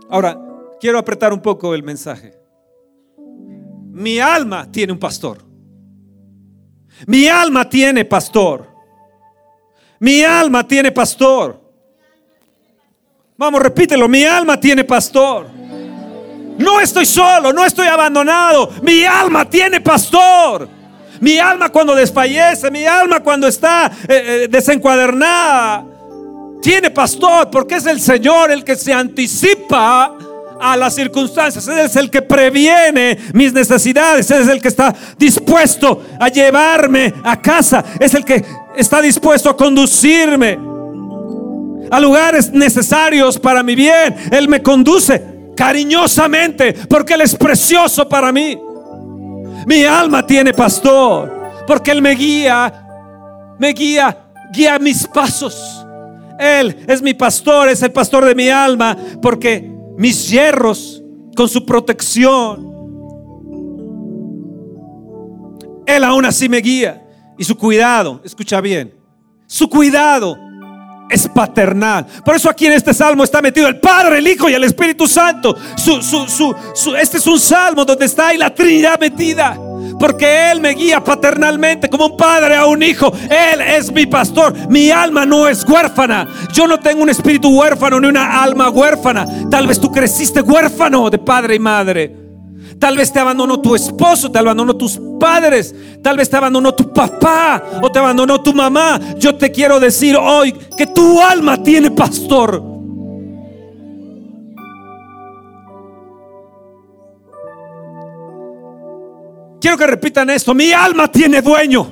Ahora, 0.09 0.37
quiero 0.79 0.99
apretar 0.99 1.31
un 1.31 1.41
poco 1.41 1.73
el 1.73 1.83
mensaje. 1.83 2.33
Mi 3.91 4.19
alma 4.19 4.71
tiene 4.71 4.91
un 4.91 4.99
pastor. 4.99 5.52
Mi 7.07 7.27
alma 7.27 7.69
tiene 7.69 8.05
pastor. 8.05 8.67
Mi 9.99 10.23
alma 10.23 10.67
tiene 10.67 10.91
pastor. 10.91 11.59
Vamos, 13.37 13.61
repítelo. 13.61 14.07
Mi 14.07 14.23
alma 14.25 14.59
tiene 14.59 14.83
pastor. 14.83 15.47
No 16.57 16.79
estoy 16.79 17.05
solo, 17.05 17.51
no 17.51 17.65
estoy 17.65 17.87
abandonado. 17.87 18.69
Mi 18.81 19.03
alma 19.03 19.49
tiene 19.49 19.81
pastor. 19.81 20.67
Mi 21.19 21.39
alma 21.39 21.69
cuando 21.69 21.95
desfallece, 21.95 22.69
mi 22.69 22.85
alma 22.85 23.21
cuando 23.21 23.47
está 23.47 23.91
eh, 24.07 24.43
eh, 24.43 24.47
desencuadernada, 24.49 25.85
tiene 26.61 26.91
pastor 26.91 27.49
porque 27.49 27.75
es 27.75 27.85
el 27.85 27.99
Señor 28.01 28.51
el 28.51 28.63
que 28.63 28.75
se 28.75 28.93
anticipa 28.93 30.17
a 30.63 30.77
las 30.77 30.95
circunstancias. 30.95 31.67
Él 31.67 31.79
es 31.79 31.95
el 31.97 32.09
que 32.09 32.21
previene 32.21 33.17
mis 33.33 33.51
necesidades. 33.51 34.31
Él 34.31 34.43
es 34.43 34.47
el 34.47 34.61
que 34.61 34.69
está 34.69 34.95
dispuesto 35.17 36.01
a 36.19 36.29
llevarme 36.29 37.13
a 37.21 37.39
casa. 37.41 37.83
Es 37.99 38.13
el 38.13 38.23
que 38.23 38.43
está 38.77 39.01
dispuesto 39.01 39.49
a 39.49 39.57
conducirme 39.57 40.57
a 41.91 41.99
lugares 41.99 42.49
necesarios 42.51 43.37
para 43.37 43.61
mi 43.61 43.75
bien. 43.75 44.15
Él 44.31 44.47
me 44.47 44.63
conduce 44.63 45.21
cariñosamente 45.55 46.73
porque 46.87 47.15
Él 47.15 47.21
es 47.21 47.35
precioso 47.35 48.07
para 48.07 48.31
mí. 48.31 48.57
Mi 49.67 49.83
alma 49.83 50.25
tiene 50.25 50.53
pastor 50.53 51.51
porque 51.67 51.91
Él 51.91 52.01
me 52.01 52.11
guía, 52.11 52.85
me 53.59 53.73
guía, 53.73 54.17
guía 54.53 54.79
mis 54.79 55.05
pasos. 55.07 55.85
Él 56.39 56.85
es 56.87 57.01
mi 57.01 57.13
pastor, 57.13 57.67
es 57.67 57.81
el 57.83 57.91
pastor 57.91 58.23
de 58.23 58.33
mi 58.33 58.47
alma 58.47 58.97
porque 59.21 59.72
mis 59.97 60.29
hierros 60.29 61.03
con 61.35 61.47
su 61.49 61.65
protección. 61.65 62.71
Él 65.85 66.03
aún 66.03 66.25
así 66.25 66.47
me 66.47 66.57
guía 66.57 67.05
y 67.37 67.43
su 67.43 67.57
cuidado, 67.57 68.21
escucha 68.23 68.61
bien, 68.61 68.93
su 69.47 69.69
cuidado 69.69 70.37
es 71.09 71.27
paternal. 71.27 72.05
Por 72.25 72.35
eso 72.35 72.49
aquí 72.49 72.65
en 72.65 72.73
este 72.73 72.93
salmo 72.93 73.23
está 73.23 73.41
metido 73.41 73.67
el 73.67 73.79
Padre, 73.79 74.17
el 74.17 74.27
Hijo 74.27 74.49
y 74.49 74.53
el 74.53 74.63
Espíritu 74.63 75.07
Santo. 75.07 75.55
este 76.97 77.17
es 77.17 77.27
un 77.27 77.39
salmo 77.39 77.85
donde 77.85 78.05
está 78.05 78.29
ahí 78.29 78.37
la 78.37 78.53
Trinidad 78.53 78.99
metida. 78.99 79.57
Porque 79.99 80.51
Él 80.51 80.61
me 80.61 80.71
guía 80.71 81.03
paternalmente 81.03 81.89
como 81.89 82.07
un 82.07 82.17
padre 82.17 82.55
a 82.55 82.65
un 82.65 82.81
hijo. 82.83 83.11
Él 83.29 83.61
es 83.61 83.91
mi 83.91 84.05
pastor. 84.05 84.53
Mi 84.69 84.91
alma 84.91 85.25
no 85.25 85.47
es 85.47 85.63
huérfana. 85.63 86.27
Yo 86.53 86.67
no 86.67 86.79
tengo 86.79 87.03
un 87.03 87.09
espíritu 87.09 87.49
huérfano 87.49 87.99
ni 87.99 88.07
una 88.07 88.41
alma 88.43 88.69
huérfana. 88.69 89.25
Tal 89.49 89.67
vez 89.67 89.79
tú 89.79 89.91
creciste 89.91 90.41
huérfano 90.41 91.09
de 91.09 91.17
padre 91.17 91.55
y 91.55 91.59
madre. 91.59 92.23
Tal 92.79 92.97
vez 92.97 93.13
te 93.13 93.19
abandonó 93.19 93.61
tu 93.61 93.75
esposo, 93.75 94.31
te 94.31 94.39
abandonó 94.39 94.75
tus 94.75 94.99
padres, 95.19 95.73
tal 96.01 96.17
vez 96.17 96.29
te 96.29 96.35
abandonó 96.35 96.73
tu 96.73 96.91
papá 96.91 97.63
o 97.81 97.89
te 97.89 97.99
abandonó 97.99 98.41
tu 98.41 98.53
mamá. 98.53 98.99
Yo 99.17 99.35
te 99.35 99.51
quiero 99.51 99.79
decir 99.79 100.17
hoy 100.17 100.53
que 100.77 100.87
tu 100.87 101.21
alma 101.21 101.61
tiene 101.63 101.91
pastor. 101.91 102.72
Quiero 109.63 109.77
que 109.77 109.87
repitan 109.87 110.29
esto, 110.29 110.53
mi 110.53 110.73
alma 110.73 111.09
tiene 111.09 111.41
dueño. 111.41 111.89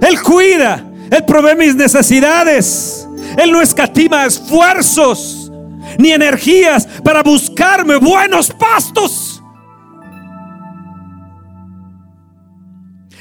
Él 0.00 0.20
cuida, 0.20 0.84
Él 1.08 1.24
provee 1.24 1.54
mis 1.54 1.76
necesidades. 1.76 3.08
Él 3.38 3.52
no 3.52 3.60
escatima 3.60 4.26
esfuerzos 4.26 5.52
ni 5.96 6.10
energías 6.10 6.88
para 7.04 7.22
buscarme 7.22 7.98
buenos 7.98 8.50
pastos. 8.50 9.40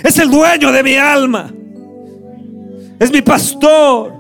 Es 0.02 0.18
el 0.18 0.32
dueño 0.32 0.72
de 0.72 0.82
mi 0.82 0.96
alma. 0.96 1.54
Es 3.00 3.12
mi 3.12 3.22
pastor. 3.22 4.12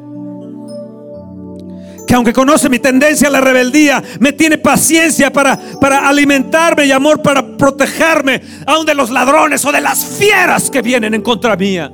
Que 2.07 2.13
aunque 2.15 2.33
conoce 2.33 2.69
mi 2.69 2.79
tendencia 2.79 3.27
a 3.27 3.31
la 3.31 3.41
rebeldía, 3.41 4.03
me 4.19 4.33
tiene 4.33 4.57
paciencia 4.57 5.31
para, 5.31 5.57
para 5.79 6.07
alimentarme 6.07 6.85
y 6.85 6.91
amor 6.91 7.21
para 7.21 7.57
protegerme, 7.57 8.41
aun 8.65 8.85
de 8.85 8.93
los 8.93 9.09
ladrones 9.09 9.63
o 9.65 9.71
de 9.71 9.81
las 9.81 10.03
fieras 10.05 10.69
que 10.69 10.81
vienen 10.81 11.13
en 11.13 11.21
contra 11.21 11.55
mía. 11.55 11.91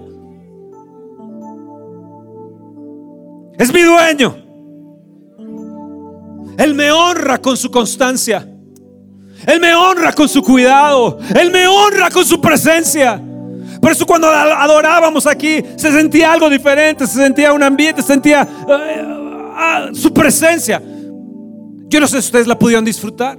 Es 3.58 3.74
mi 3.74 3.82
dueño. 3.82 4.38
Él 6.58 6.74
me 6.74 6.92
honra 6.92 7.40
con 7.40 7.58
su 7.58 7.70
constancia. 7.70 8.48
Él 9.46 9.60
me 9.60 9.74
honra 9.76 10.14
con 10.14 10.28
su 10.28 10.42
cuidado. 10.42 11.20
Él 11.36 11.52
me 11.52 11.68
honra 11.68 12.10
con 12.10 12.26
su 12.26 12.40
presencia. 12.40 13.22
Por 13.82 13.92
eso 13.92 14.06
cuando 14.06 14.28
adorábamos 14.30 15.26
aquí 15.26 15.64
se 15.78 15.92
sentía 15.92 16.34
algo 16.34 16.50
diferente, 16.50 17.08
se 17.08 17.16
sentía 17.16 17.54
un 17.54 17.64
ambiente, 17.64 18.02
se 18.02 18.10
sentía 18.10 18.48
su 19.94 20.14
presencia. 20.14 20.82
Yo 21.88 22.00
no 22.00 22.08
sé 22.08 22.22
si 22.22 22.28
ustedes 22.28 22.48
la 22.48 22.58
pudieron 22.58 22.86
disfrutar. 22.86 23.38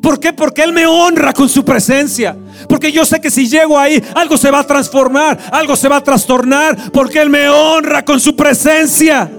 ¿Por 0.00 0.18
qué? 0.18 0.32
Porque 0.32 0.62
Él 0.62 0.72
me 0.72 0.86
honra 0.86 1.32
con 1.32 1.48
su 1.48 1.64
presencia. 1.64 2.36
Porque 2.68 2.90
yo 2.90 3.04
sé 3.04 3.20
que 3.20 3.30
si 3.30 3.48
llego 3.48 3.78
ahí, 3.78 4.02
algo 4.14 4.36
se 4.36 4.50
va 4.50 4.60
a 4.60 4.66
transformar, 4.66 5.38
algo 5.52 5.76
se 5.76 5.88
va 5.88 5.96
a 5.96 6.02
trastornar, 6.02 6.90
porque 6.92 7.20
Él 7.20 7.30
me 7.30 7.48
honra 7.48 8.04
con 8.04 8.18
su 8.18 8.34
presencia 8.34 9.30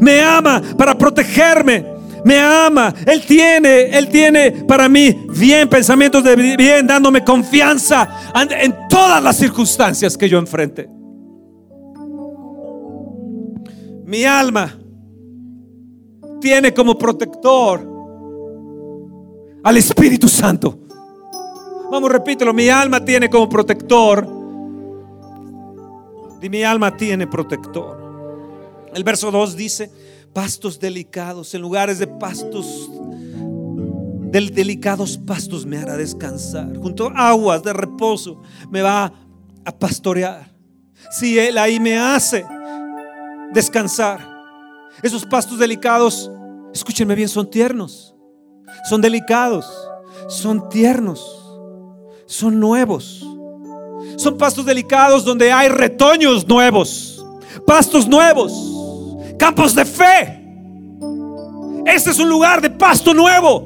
me 0.00 0.20
ama 0.20 0.62
para 0.76 0.96
protegerme, 0.96 1.84
me 2.24 2.38
ama. 2.38 2.94
Él 3.06 3.22
tiene, 3.26 3.96
Él 3.96 4.08
tiene 4.08 4.50
para 4.66 4.88
mí 4.88 5.26
bien, 5.30 5.68
pensamientos 5.68 6.22
de 6.24 6.56
bien, 6.56 6.86
dándome 6.86 7.24
confianza 7.24 8.08
en 8.34 8.74
todas 8.88 9.22
las 9.22 9.36
circunstancias 9.36 10.16
que 10.16 10.28
yo 10.28 10.38
enfrente. 10.38 10.88
Mi 14.06 14.24
alma 14.24 14.72
tiene 16.40 16.72
como 16.72 16.96
protector 16.96 17.84
al 19.64 19.76
Espíritu 19.76 20.28
Santo. 20.28 20.78
Vamos, 21.90 22.12
repítelo, 22.12 22.54
mi 22.54 22.68
alma 22.68 23.04
tiene 23.04 23.28
como 23.28 23.48
protector. 23.48 24.28
Y 26.40 26.48
mi 26.48 26.62
alma 26.62 26.96
tiene 26.96 27.26
protector. 27.26 28.86
El 28.94 29.02
verso 29.02 29.32
2 29.32 29.56
dice, 29.56 29.90
pastos 30.32 30.78
delicados, 30.78 31.52
en 31.54 31.62
lugares 31.62 31.98
de 31.98 32.06
pastos, 32.06 32.88
del 34.30 34.54
delicados 34.54 35.18
pastos 35.18 35.66
me 35.66 35.78
hará 35.78 35.96
descansar. 35.96 36.76
Junto 36.76 37.08
a 37.08 37.30
aguas 37.30 37.64
de 37.64 37.72
reposo 37.72 38.40
me 38.70 38.82
va 38.82 39.12
a 39.64 39.72
pastorear. 39.76 40.54
Si 41.10 41.36
Él 41.40 41.58
ahí 41.58 41.80
me 41.80 41.98
hace 41.98 42.46
descansar. 43.52 44.20
Esos 45.02 45.24
pastos 45.24 45.58
delicados, 45.58 46.30
escúchenme 46.72 47.14
bien, 47.14 47.28
son 47.28 47.50
tiernos, 47.50 48.14
son 48.88 49.00
delicados, 49.00 49.66
son 50.28 50.68
tiernos, 50.68 51.42
son 52.26 52.58
nuevos. 52.58 53.24
Son 54.16 54.38
pastos 54.38 54.64
delicados 54.64 55.24
donde 55.24 55.52
hay 55.52 55.68
retoños 55.68 56.46
nuevos, 56.48 57.24
pastos 57.66 58.06
nuevos 58.06 58.76
campos 59.36 59.74
de 59.74 59.84
fe. 59.84 60.42
Este 61.86 62.10
es 62.10 62.18
un 62.18 62.28
lugar 62.28 62.60
de 62.60 62.70
pasto 62.70 63.14
nuevo. 63.14 63.64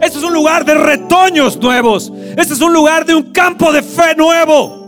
Este 0.00 0.18
es 0.18 0.24
un 0.24 0.32
lugar 0.32 0.64
de 0.64 0.74
retoños 0.74 1.56
nuevos. 1.56 2.12
Este 2.36 2.54
es 2.54 2.60
un 2.60 2.72
lugar 2.72 3.04
de 3.04 3.14
un 3.14 3.32
campo 3.32 3.72
de 3.72 3.82
fe 3.82 4.14
nuevo. 4.16 4.79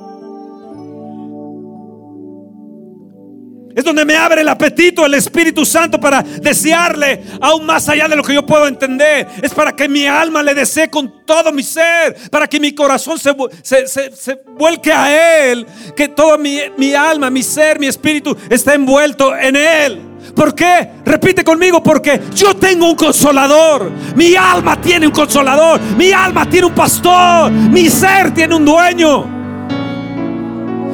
Es 3.75 3.85
donde 3.85 4.05
me 4.05 4.17
abre 4.17 4.43
el 4.43 4.49
apetito 4.49 5.07
el 5.07 5.15
Espíritu 5.15 5.65
Santo 5.65 5.99
para 5.99 6.23
desearle 6.23 7.23
aún 7.41 7.65
más 7.65 7.89
allá 7.89 8.09
de 8.09 8.17
lo 8.17 8.23
que 8.23 8.35
yo 8.35 8.45
puedo 8.45 8.67
entender. 8.67 9.27
Es 9.43 9.53
para 9.53 9.73
que 9.73 9.89
mi 9.89 10.07
alma 10.07 10.43
le 10.43 10.55
desee 10.55 10.89
con 10.91 11.25
todo 11.25 11.53
mi 11.53 11.63
ser, 11.63 12.17
para 12.31 12.47
que 12.47 12.61
mi 12.61 12.75
corazón 12.75 13.19
se, 13.19 13.87
se, 13.87 14.43
vuelque 14.57 14.93
a 14.93 15.51
Él, 15.51 15.67
que 15.97 16.09
toda 16.09 16.37
mi, 16.37 16.59
mi 16.77 16.95
alma, 16.95 17.31
mi 17.31 17.43
ser, 17.43 17.79
mi 17.79 17.87
espíritu 17.87 18.37
está 18.51 18.75
envuelto 18.75 19.37
en 19.37 19.57
Él. 19.57 20.01
¿Por 20.35 20.55
qué? 20.55 20.89
Repite 21.05 21.45
conmigo, 21.45 21.83
porque 21.83 22.21
yo 22.35 22.55
tengo 22.55 22.89
un 22.89 22.97
consolador. 22.97 23.91
Mi 24.15 24.35
alma 24.37 24.81
tiene 24.81 25.07
un 25.07 25.13
consolador. 25.13 25.81
Mi 25.97 26.13
alma 26.13 26.49
tiene 26.49 26.69
un 26.69 26.75
pastor. 26.75 27.51
Mi 27.51 27.89
ser 27.89 28.33
tiene 28.33 28.55
un 28.55 28.65
dueño. 28.65 29.42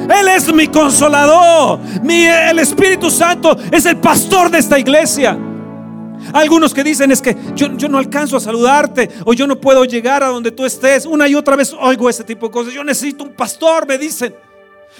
Él 0.08 0.28
es 0.28 0.52
mi 0.52 0.68
consolador. 0.68 1.80
Mi, 2.02 2.24
el 2.24 2.58
Espíritu 2.58 3.10
Santo 3.10 3.56
es 3.70 3.86
el 3.86 3.98
pastor 3.98 4.50
de 4.50 4.58
esta 4.58 4.78
iglesia. 4.78 5.38
Algunos 6.32 6.74
que 6.74 6.82
dicen 6.82 7.12
es 7.12 7.22
que 7.22 7.36
yo, 7.54 7.68
yo, 7.76 7.88
no 7.88 7.98
alcanzo 7.98 8.36
a 8.36 8.40
saludarte 8.40 9.08
o 9.24 9.32
yo 9.32 9.46
no 9.46 9.56
puedo 9.60 9.84
llegar 9.84 10.22
a 10.22 10.28
donde 10.28 10.50
tú 10.50 10.64
estés. 10.64 11.06
Una 11.06 11.28
y 11.28 11.34
otra 11.34 11.56
vez 11.56 11.74
oigo 11.78 12.08
ese 12.08 12.24
tipo 12.24 12.46
de 12.46 12.52
cosas. 12.52 12.74
Yo 12.74 12.84
necesito 12.84 13.24
un 13.24 13.34
pastor, 13.34 13.86
me 13.86 13.98
dicen. 13.98 14.34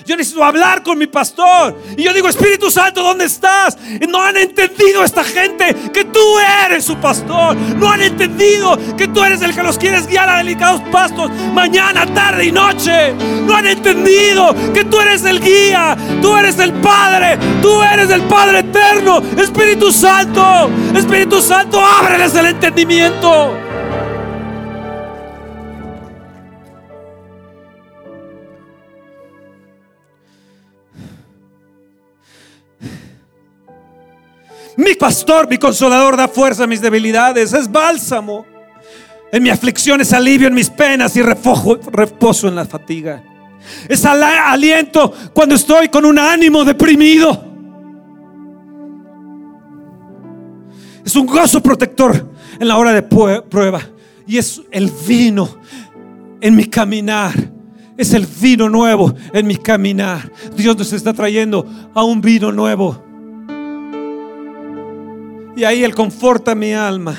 Yo 0.06 0.16
necesito 0.16 0.42
hablar 0.44 0.82
con 0.82 0.98
mi 0.98 1.06
pastor. 1.06 1.76
Y 1.96 2.02
yo 2.04 2.12
digo, 2.12 2.28
Espíritu 2.28 2.70
Santo, 2.70 3.02
¿dónde 3.02 3.24
estás? 3.26 3.76
no 4.08 4.22
han 4.22 4.36
entendido 4.36 5.04
esta 5.04 5.22
gente 5.22 5.74
que 5.92 6.04
tú 6.04 6.20
eres 6.64 6.84
su 6.84 6.96
pastor. 6.96 7.56
No 7.56 7.90
han 7.90 8.02
entendido 8.02 8.78
que 8.96 9.08
tú 9.08 9.22
eres 9.22 9.42
el 9.42 9.54
que 9.54 9.62
los 9.62 9.78
quieres 9.78 10.06
guiar 10.06 10.28
a 10.28 10.38
delicados 10.38 10.80
pastos 10.90 11.30
mañana, 11.52 12.06
tarde 12.14 12.46
y 12.46 12.52
noche. 12.52 13.12
No 13.46 13.54
han 13.54 13.66
entendido 13.66 14.54
que 14.72 14.84
tú 14.84 15.00
eres 15.00 15.24
el 15.24 15.40
guía. 15.40 15.96
Tú 16.22 16.36
eres 16.36 16.58
el 16.58 16.72
Padre. 16.74 17.38
Tú 17.60 17.82
eres 17.82 18.10
el 18.10 18.22
Padre 18.22 18.60
eterno. 18.60 19.22
Espíritu 19.36 19.92
Santo. 19.92 20.70
Espíritu 20.94 21.40
Santo, 21.40 21.80
ábreles 21.84 22.34
el 22.34 22.46
entendimiento. 22.46 23.67
Mi 34.78 34.94
pastor, 34.94 35.48
mi 35.48 35.58
consolador 35.58 36.16
da 36.16 36.28
fuerza 36.28 36.62
a 36.62 36.66
mis 36.68 36.80
debilidades, 36.80 37.52
es 37.52 37.68
bálsamo. 37.68 38.46
En 39.32 39.42
mi 39.42 39.50
aflicción 39.50 40.00
es 40.00 40.12
alivio 40.12 40.46
en 40.46 40.54
mis 40.54 40.70
penas 40.70 41.16
y 41.16 41.20
reposo 41.22 42.46
en 42.46 42.54
la 42.54 42.64
fatiga. 42.64 43.20
Es 43.88 44.04
aliento 44.04 45.12
cuando 45.34 45.56
estoy 45.56 45.88
con 45.88 46.04
un 46.04 46.16
ánimo 46.16 46.64
deprimido. 46.64 47.44
Es 51.04 51.16
un 51.16 51.26
gozo 51.26 51.60
protector 51.60 52.30
en 52.60 52.68
la 52.68 52.76
hora 52.78 52.92
de 52.92 53.02
prueba. 53.02 53.80
Y 54.28 54.38
es 54.38 54.62
el 54.70 54.92
vino 55.08 55.58
en 56.40 56.54
mi 56.54 56.66
caminar. 56.66 57.34
Es 57.96 58.14
el 58.14 58.28
vino 58.28 58.68
nuevo 58.68 59.12
en 59.32 59.44
mi 59.44 59.56
caminar. 59.56 60.30
Dios 60.56 60.78
nos 60.78 60.92
está 60.92 61.12
trayendo 61.12 61.66
a 61.92 62.04
un 62.04 62.20
vino 62.20 62.52
nuevo. 62.52 63.07
Y 65.58 65.64
ahí 65.64 65.82
Él 65.82 65.92
conforta 65.92 66.54
mi 66.54 66.72
alma, 66.72 67.16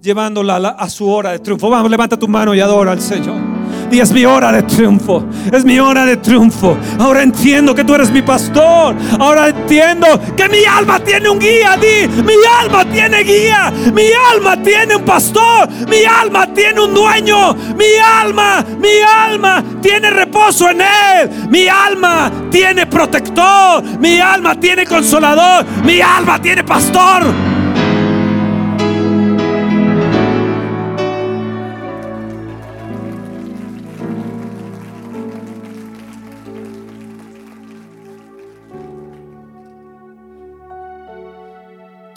llevándola 0.00 0.76
a 0.78 0.88
su 0.88 1.10
hora 1.10 1.32
de 1.32 1.40
triunfo. 1.40 1.68
Vamos, 1.68 1.90
levanta 1.90 2.16
tu 2.16 2.28
mano 2.28 2.54
y 2.54 2.60
adora 2.60 2.92
al 2.92 3.00
Señor 3.00 3.50
y 3.90 4.00
es 4.00 4.12
mi 4.12 4.24
hora 4.24 4.52
de 4.52 4.62
triunfo. 4.62 5.24
Es 5.52 5.64
mi 5.64 5.78
hora 5.78 6.06
de 6.06 6.16
triunfo. 6.16 6.76
Ahora 6.98 7.22
entiendo 7.22 7.74
que 7.74 7.84
tú 7.84 7.94
eres 7.94 8.10
mi 8.10 8.22
pastor. 8.22 8.94
Ahora 9.18 9.48
entiendo 9.48 10.06
que 10.36 10.48
mi 10.48 10.64
alma 10.64 11.00
tiene 11.00 11.28
un 11.28 11.38
guía. 11.38 11.76
Di, 11.76 12.06
mi 12.22 12.34
alma 12.60 12.84
tiene 12.84 13.22
guía. 13.22 13.72
Mi 13.92 14.04
alma 14.32 14.62
tiene 14.62 14.96
un 14.96 15.04
pastor. 15.04 15.68
Mi 15.88 16.04
alma 16.04 16.52
tiene 16.54 16.80
un 16.80 16.94
dueño. 16.94 17.54
Mi 17.76 17.96
alma, 18.22 18.64
mi 18.78 19.00
alma 19.04 19.64
tiene 19.82 20.10
reposo 20.10 20.70
en 20.70 20.80
él. 20.80 21.48
Mi 21.48 21.66
alma 21.66 22.30
tiene 22.50 22.86
protector. 22.86 23.82
Mi 23.98 24.20
alma 24.20 24.54
tiene 24.54 24.86
consolador. 24.86 25.64
Mi 25.84 26.00
alma 26.00 26.40
tiene 26.40 26.62
pastor. 26.62 27.49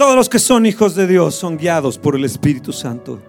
Todos 0.03 0.17
los 0.17 0.27
que 0.27 0.37
son 0.37 0.65
hijos 0.65 0.95
de 0.95 1.07
Dios 1.07 1.33
son 1.33 1.55
guiados 1.55 1.97
por 1.97 2.17
el 2.17 2.25
Espíritu 2.25 2.73
Santo. 2.73 3.21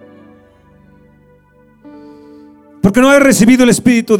Porque 2.81 2.99
no 2.99 3.13
he 3.13 3.19
recibido 3.21 3.63
el 3.63 3.69
Espíritu 3.69 4.17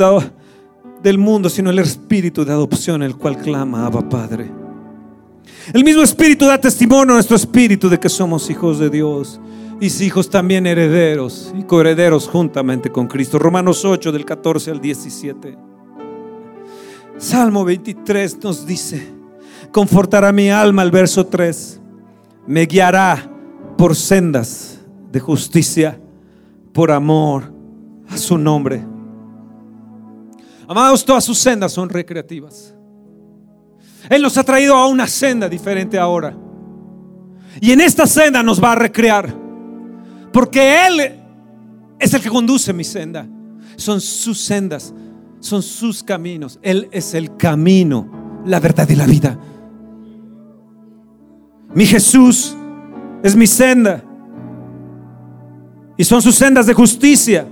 del 1.04 1.18
mundo, 1.18 1.50
sino 1.50 1.70
el 1.70 1.80
Espíritu 1.80 2.46
de 2.46 2.54
adopción, 2.54 3.04
el 3.04 3.18
cual 3.18 3.38
clama, 3.40 3.86
Abba 3.86 4.08
Padre. 4.08 4.50
El 5.74 5.84
mismo 5.84 6.02
Espíritu 6.02 6.46
da 6.46 6.58
testimonio 6.58 7.12
a 7.12 7.18
nuestro 7.18 7.36
Espíritu 7.36 7.90
de 7.90 8.00
que 8.00 8.08
somos 8.08 8.50
hijos 8.50 8.80
de 8.80 8.90
Dios. 8.90 9.42
Y 9.82 9.88
hijos 10.06 10.30
también 10.30 10.66
herederos 10.66 11.54
y 11.60 11.64
coherederos 11.64 12.26
juntamente 12.26 12.90
con 12.90 13.08
Cristo. 13.08 13.38
Romanos 13.38 13.84
8 13.84 14.14
del 14.14 14.24
14 14.24 14.72
al 14.72 14.80
17. 14.80 15.58
Salmo 17.18 17.66
23 17.66 18.42
nos 18.42 18.66
dice, 18.66 19.12
confortará 19.74 20.32
mi 20.32 20.50
alma, 20.50 20.84
el 20.84 20.92
verso 20.92 21.26
3 21.26 21.82
me 22.48 22.66
guiará 22.66 23.30
por 23.78 23.96
sendas 23.96 24.80
de 25.12 25.20
justicia, 25.20 26.00
por 26.74 26.92
amor 26.92 27.54
a 28.10 28.18
su 28.18 28.38
nombre. 28.38 28.86
Amados, 30.68 31.06
todas 31.06 31.24
sus 31.24 31.38
sendas 31.38 31.72
son 31.72 31.90
recreativas. 31.90 32.74
Él 34.10 34.22
nos 34.22 34.38
ha 34.38 34.44
traído 34.44 34.76
a 34.76 34.88
una 34.88 35.08
senda 35.08 35.50
diferente 35.50 35.98
ahora. 35.98 36.36
Y 37.62 37.72
en 37.72 37.82
esta 37.82 38.06
senda 38.06 38.44
nos 38.44 38.62
va 38.64 38.74
a 38.74 38.76
recrear. 38.76 39.34
Porque 40.32 40.86
Él 40.88 41.20
es 42.00 42.14
el 42.14 42.22
que 42.22 42.30
conduce 42.30 42.74
mi 42.74 42.84
senda. 42.84 43.28
Son 43.78 44.02
sus 44.02 44.40
sendas, 44.40 44.94
son 45.40 45.62
sus 45.62 46.04
caminos. 46.04 46.60
Él 46.62 46.88
es 46.92 47.14
el 47.14 47.36
camino, 47.38 48.42
la 48.46 48.60
verdad 48.60 48.88
y 48.90 48.96
la 48.96 49.06
vida. 49.06 49.40
Mi 51.76 51.86
Jesús 51.86 52.56
es 53.22 53.36
mi 53.36 53.46
senda. 53.46 54.02
Y 55.98 56.06
son 56.06 56.22
sus 56.22 56.36
sendas 56.36 56.66
de 56.66 56.74
justicia. 56.74 57.46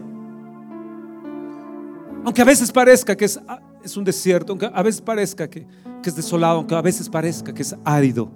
Aunque 2.24 2.42
a 2.42 2.46
veces 2.46 2.72
parezca 2.72 3.18
que 3.18 3.26
es, 3.26 3.38
es 3.84 3.98
un 3.98 4.06
desierto, 4.06 4.54
aunque 4.54 4.70
a 4.74 4.82
veces 4.82 5.02
parezca 5.02 5.50
que 5.50 5.68
es 6.04 6.16
desolado, 6.16 6.60
aunque 6.60 6.74
a 6.74 6.82
veces 6.82 7.10
parezca 7.10 7.54
que 7.54 7.64
es 7.64 7.76
árido. 7.84 8.32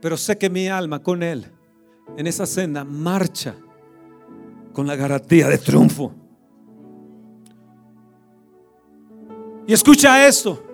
Pero 0.00 0.16
sé 0.16 0.38
que 0.38 0.48
mi 0.48 0.68
alma 0.68 1.02
con 1.02 1.24
Él, 1.24 1.46
en 2.16 2.26
esa 2.28 2.46
senda, 2.46 2.84
marcha 2.84 3.56
con 4.72 4.86
la 4.86 4.94
garantía 4.94 5.48
de 5.48 5.58
triunfo. 5.58 6.12
Y 9.66 9.72
escucha 9.72 10.24
esto. 10.28 10.73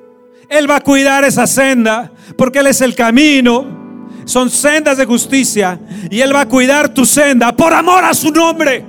Él 0.50 0.68
va 0.68 0.76
a 0.76 0.80
cuidar 0.80 1.24
esa 1.24 1.46
senda 1.46 2.10
porque 2.36 2.58
Él 2.58 2.66
es 2.66 2.80
el 2.80 2.96
camino. 2.96 3.78
Son 4.24 4.50
sendas 4.50 4.98
de 4.98 5.06
justicia 5.06 5.78
y 6.10 6.20
Él 6.20 6.34
va 6.34 6.42
a 6.42 6.48
cuidar 6.48 6.92
tu 6.92 7.06
senda 7.06 7.52
por 7.52 7.72
amor 7.72 8.04
a 8.04 8.12
su 8.12 8.32
nombre. 8.32 8.84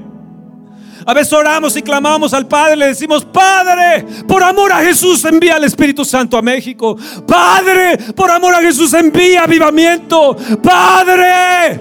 A 1.05 1.13
veces 1.13 1.33
oramos 1.33 1.75
y 1.77 1.83
clamamos 1.83 2.33
al 2.33 2.47
Padre, 2.47 2.75
le 2.75 2.87
decimos, 2.87 3.25
Padre, 3.25 4.05
por 4.27 4.43
amor 4.43 4.71
a 4.71 4.79
Jesús 4.79 5.23
envía 5.25 5.55
al 5.55 5.63
Espíritu 5.63 6.03
Santo 6.03 6.35
a 6.35 6.41
México. 6.41 6.97
Padre, 7.27 7.97
por 8.15 8.31
amor 8.31 8.55
a 8.55 8.59
Jesús 8.59 8.91
envía 8.93 9.43
avivamiento. 9.43 10.35
Padre, 10.63 11.79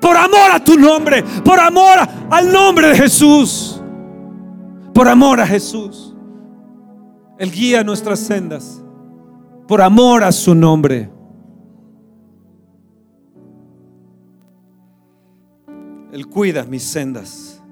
por 0.00 0.16
amor 0.16 0.50
a 0.52 0.62
tu 0.62 0.78
nombre, 0.78 1.22
por 1.22 1.58
amor 1.58 1.98
al 2.30 2.52
nombre 2.52 2.88
de 2.88 2.96
Jesús. 2.96 3.80
Por 4.92 5.08
amor 5.08 5.40
a 5.40 5.46
Jesús. 5.46 6.07
Él 7.38 7.52
guía 7.52 7.84
nuestras 7.84 8.18
sendas. 8.18 8.82
Por 9.66 9.80
amor 9.80 10.24
a 10.24 10.32
su 10.32 10.54
nombre. 10.54 11.10
Él 16.12 16.26
cuida 16.26 16.64
mis 16.64 16.82
sendas, 16.82 17.62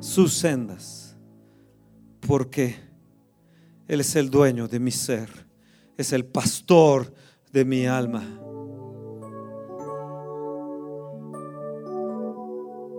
sus 0.00 0.34
sendas, 0.34 1.16
porque 2.26 2.76
Él 3.86 4.00
es 4.00 4.16
el 4.16 4.28
dueño 4.28 4.66
de 4.66 4.80
mi 4.80 4.90
ser, 4.90 5.30
es 5.96 6.12
el 6.12 6.24
pastor 6.24 7.14
de 7.52 7.64
mi 7.64 7.86
alma. 7.86 8.24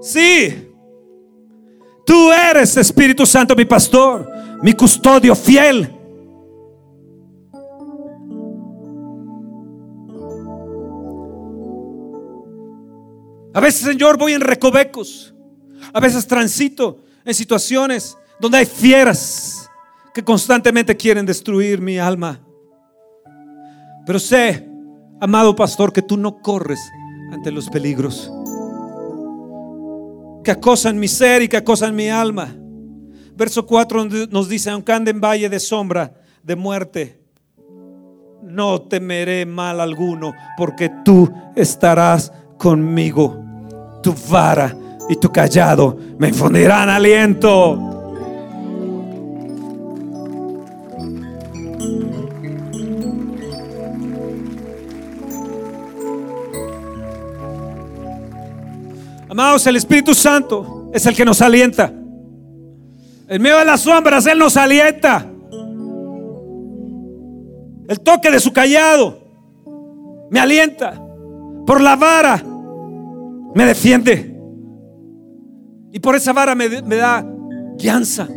Sí, 0.01 0.73
tú 2.05 2.31
eres 2.31 2.75
Espíritu 2.77 3.25
Santo, 3.25 3.55
mi 3.55 3.65
pastor 3.65 4.31
mi 4.61 4.73
custodio 4.73 5.35
fiel. 5.35 5.97
A 13.53 13.59
veces, 13.59 13.81
Señor, 13.81 14.17
voy 14.17 14.33
en 14.33 14.41
recovecos. 14.41 15.33
A 15.93 15.99
veces 15.99 16.25
transito 16.25 17.03
en 17.25 17.33
situaciones 17.33 18.17
donde 18.39 18.59
hay 18.59 18.65
fieras 18.65 19.69
que 20.13 20.23
constantemente 20.23 20.95
quieren 20.95 21.25
destruir 21.25 21.81
mi 21.81 21.97
alma. 21.97 22.39
Pero 24.05 24.19
sé, 24.19 24.67
amado 25.19 25.55
pastor, 25.55 25.91
que 25.91 26.01
tú 26.01 26.17
no 26.17 26.41
corres 26.41 26.79
ante 27.31 27.51
los 27.51 27.69
peligros 27.69 28.31
que 30.43 30.51
acosan 30.51 30.99
mi 30.99 31.07
ser 31.07 31.43
y 31.43 31.47
que 31.47 31.57
acosan 31.57 31.95
mi 31.95 32.09
alma. 32.09 32.55
Verso 33.41 33.65
4 33.65 34.05
nos 34.29 34.49
dice, 34.49 34.69
aunque 34.69 34.93
ande 34.93 35.09
en 35.09 35.19
valle 35.19 35.49
de 35.49 35.59
sombra, 35.59 36.13
de 36.43 36.55
muerte, 36.55 37.19
no 38.43 38.79
temeré 38.83 39.47
mal 39.47 39.81
alguno, 39.81 40.31
porque 40.55 40.91
tú 41.03 41.27
estarás 41.55 42.31
conmigo. 42.59 43.43
Tu 44.03 44.13
vara 44.29 44.77
y 45.09 45.15
tu 45.15 45.31
callado 45.31 45.97
me 46.19 46.27
infundirán 46.27 46.87
aliento. 46.87 47.79
Amados, 59.27 59.65
el 59.65 59.77
Espíritu 59.77 60.13
Santo 60.13 60.91
es 60.93 61.03
el 61.07 61.15
que 61.15 61.25
nos 61.25 61.41
alienta. 61.41 61.91
En 63.31 63.41
medio 63.41 63.59
de 63.59 63.65
las 63.65 63.79
sombras 63.79 64.25
Él 64.25 64.37
nos 64.37 64.57
alienta. 64.57 65.25
El 67.87 67.99
toque 68.01 68.29
de 68.29 68.41
su 68.41 68.51
callado 68.51 69.19
me 70.29 70.37
alienta. 70.37 71.01
Por 71.65 71.79
la 71.79 71.95
vara 71.95 72.43
me 73.55 73.65
defiende. 73.65 74.37
Y 75.93 75.99
por 76.01 76.15
esa 76.15 76.33
vara 76.33 76.55
me, 76.55 76.67
da 76.67 77.25
guianza, 77.77 78.27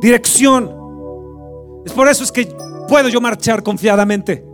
dirección. 0.00 0.70
Es 1.84 1.92
por 1.92 2.06
eso 2.06 2.22
es 2.22 2.30
que 2.30 2.46
puedo 2.88 3.08
yo 3.08 3.20
marchar 3.20 3.64
confiadamente. 3.64 4.46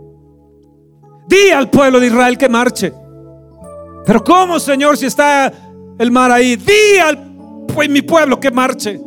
Di 1.27 1.51
al 1.51 1.69
pueblo 1.69 1.99
de 1.99 2.07
Israel 2.07 2.39
que 2.39 2.49
marche. 2.49 2.91
Pero 4.03 4.23
¿cómo, 4.23 4.59
Señor, 4.59 4.97
si 4.97 5.05
está 5.05 5.53
el 5.99 6.09
mar 6.09 6.31
ahí? 6.31 6.55
Di 6.55 6.97
al 6.97 7.32
mi 7.89 8.01
pueblo 8.01 8.39
que 8.39 8.51
marche. 8.51 8.99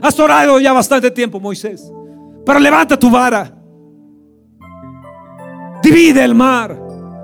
Has 0.00 0.18
orado 0.18 0.60
ya 0.60 0.72
bastante 0.72 1.10
tiempo, 1.10 1.40
Moisés. 1.40 1.90
Pero 2.44 2.58
levanta 2.58 2.98
tu 2.98 3.10
vara. 3.10 3.52
Divide 5.82 6.24
el 6.24 6.34
mar 6.34 6.78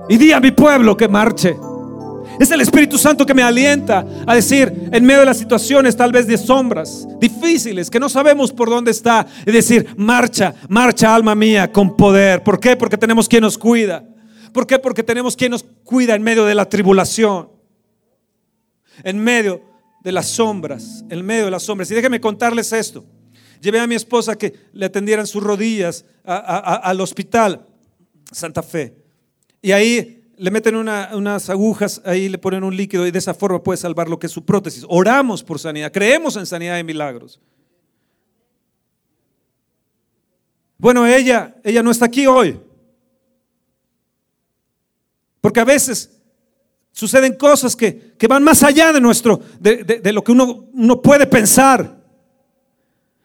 y 0.09 0.17
di 0.17 0.33
a 0.33 0.41
mi 0.41 0.51
pueblo 0.51 0.97
que 0.97 1.09
marche. 1.09 1.57
Es 2.41 2.51
el 2.51 2.61
Espíritu 2.61 2.97
Santo 2.99 3.27
que 3.27 3.35
me 3.35 3.43
alienta 3.43 4.07
a 4.27 4.35
decir, 4.35 4.91
en 4.91 5.05
medio 5.05 5.21
de 5.21 5.27
las 5.27 5.37
situaciones 5.37 5.97
tal 5.97 6.13
vez 6.13 6.27
de 6.27 6.39
sombras 6.39 7.07
difíciles, 7.21 7.91
que 7.91 8.01
no 8.01 8.09
sabemos 8.09 8.53
por 8.53 8.71
dónde 8.71 8.91
está, 8.91 9.27
y 9.47 9.51
decir, 9.51 9.95
marcha, 9.97 10.55
marcha 10.69 11.15
alma 11.15 11.35
mía 11.35 11.71
con 11.71 11.97
poder. 11.97 12.43
¿Por 12.43 12.59
qué? 12.59 12.77
Porque 12.77 12.97
tenemos 12.97 13.29
quien 13.29 13.43
nos 13.43 13.59
cuida. 13.59 14.05
¿Por 14.53 14.67
qué? 14.67 14.79
Porque 14.79 15.03
tenemos 15.03 15.37
quien 15.37 15.53
nos 15.53 15.65
cuida 15.85 16.15
en 16.15 16.23
medio 16.23 16.45
de 16.45 16.55
la 16.55 16.69
tribulación. 16.69 17.49
En 19.05 19.19
medio 19.19 19.72
de 20.03 20.13
las 20.13 20.29
sombras, 20.29 21.05
en 21.09 21.25
medio 21.25 21.45
de 21.47 21.51
las 21.51 21.63
sombras. 21.63 21.91
Y 21.91 21.95
déjenme 21.95 22.21
contarles 22.21 22.73
esto. 22.73 23.05
Llevé 23.61 23.79
a 23.79 23.87
mi 23.87 23.95
esposa 23.95 24.37
que 24.37 24.53
le 24.73 24.87
atendieran 24.87 25.27
sus 25.27 25.43
rodillas 25.43 26.05
al 26.25 27.01
hospital 27.01 27.67
Santa 28.31 28.63
Fe. 28.63 28.97
Y 29.61 29.71
ahí 29.71 30.31
le 30.37 30.51
meten 30.51 30.75
unas 30.75 31.49
agujas, 31.49 32.03
ahí 32.05 32.29
le 32.29 32.39
ponen 32.39 32.65
un 32.65 32.77
líquido 32.77 33.07
y 33.07 33.13
de 33.13 33.19
esa 33.19 33.35
forma 33.35 33.63
puede 33.63 33.77
salvar 33.77 34.09
lo 34.09 34.19
que 34.19 34.27
es 34.27 34.33
su 34.33 34.45
prótesis. 34.45 34.85
Oramos 34.89 35.45
por 35.45 35.61
sanidad, 35.61 35.93
creemos 35.93 36.37
en 36.37 36.47
sanidad 36.47 36.79
y 36.79 36.85
milagros. 36.85 37.41
Bueno, 40.79 41.07
ella, 41.07 41.55
ella 41.63 41.81
no 41.85 41.93
está 41.93 42.07
aquí 42.07 42.27
hoy. 42.27 42.59
Porque 45.41 45.61
a 45.61 45.65
veces 45.65 46.22
suceden 46.93 47.37
cosas 47.37 47.75
que, 47.75 48.15
van 48.29 48.45
más 48.45 48.63
allá 48.63 48.93
de 48.93 49.01
nuestro, 49.01 49.41
de, 49.59 50.13
lo 50.13 50.23
que 50.23 50.33
uno, 50.33 50.69
uno, 50.73 51.03
puede 51.03 51.27
pensar. 51.27 52.01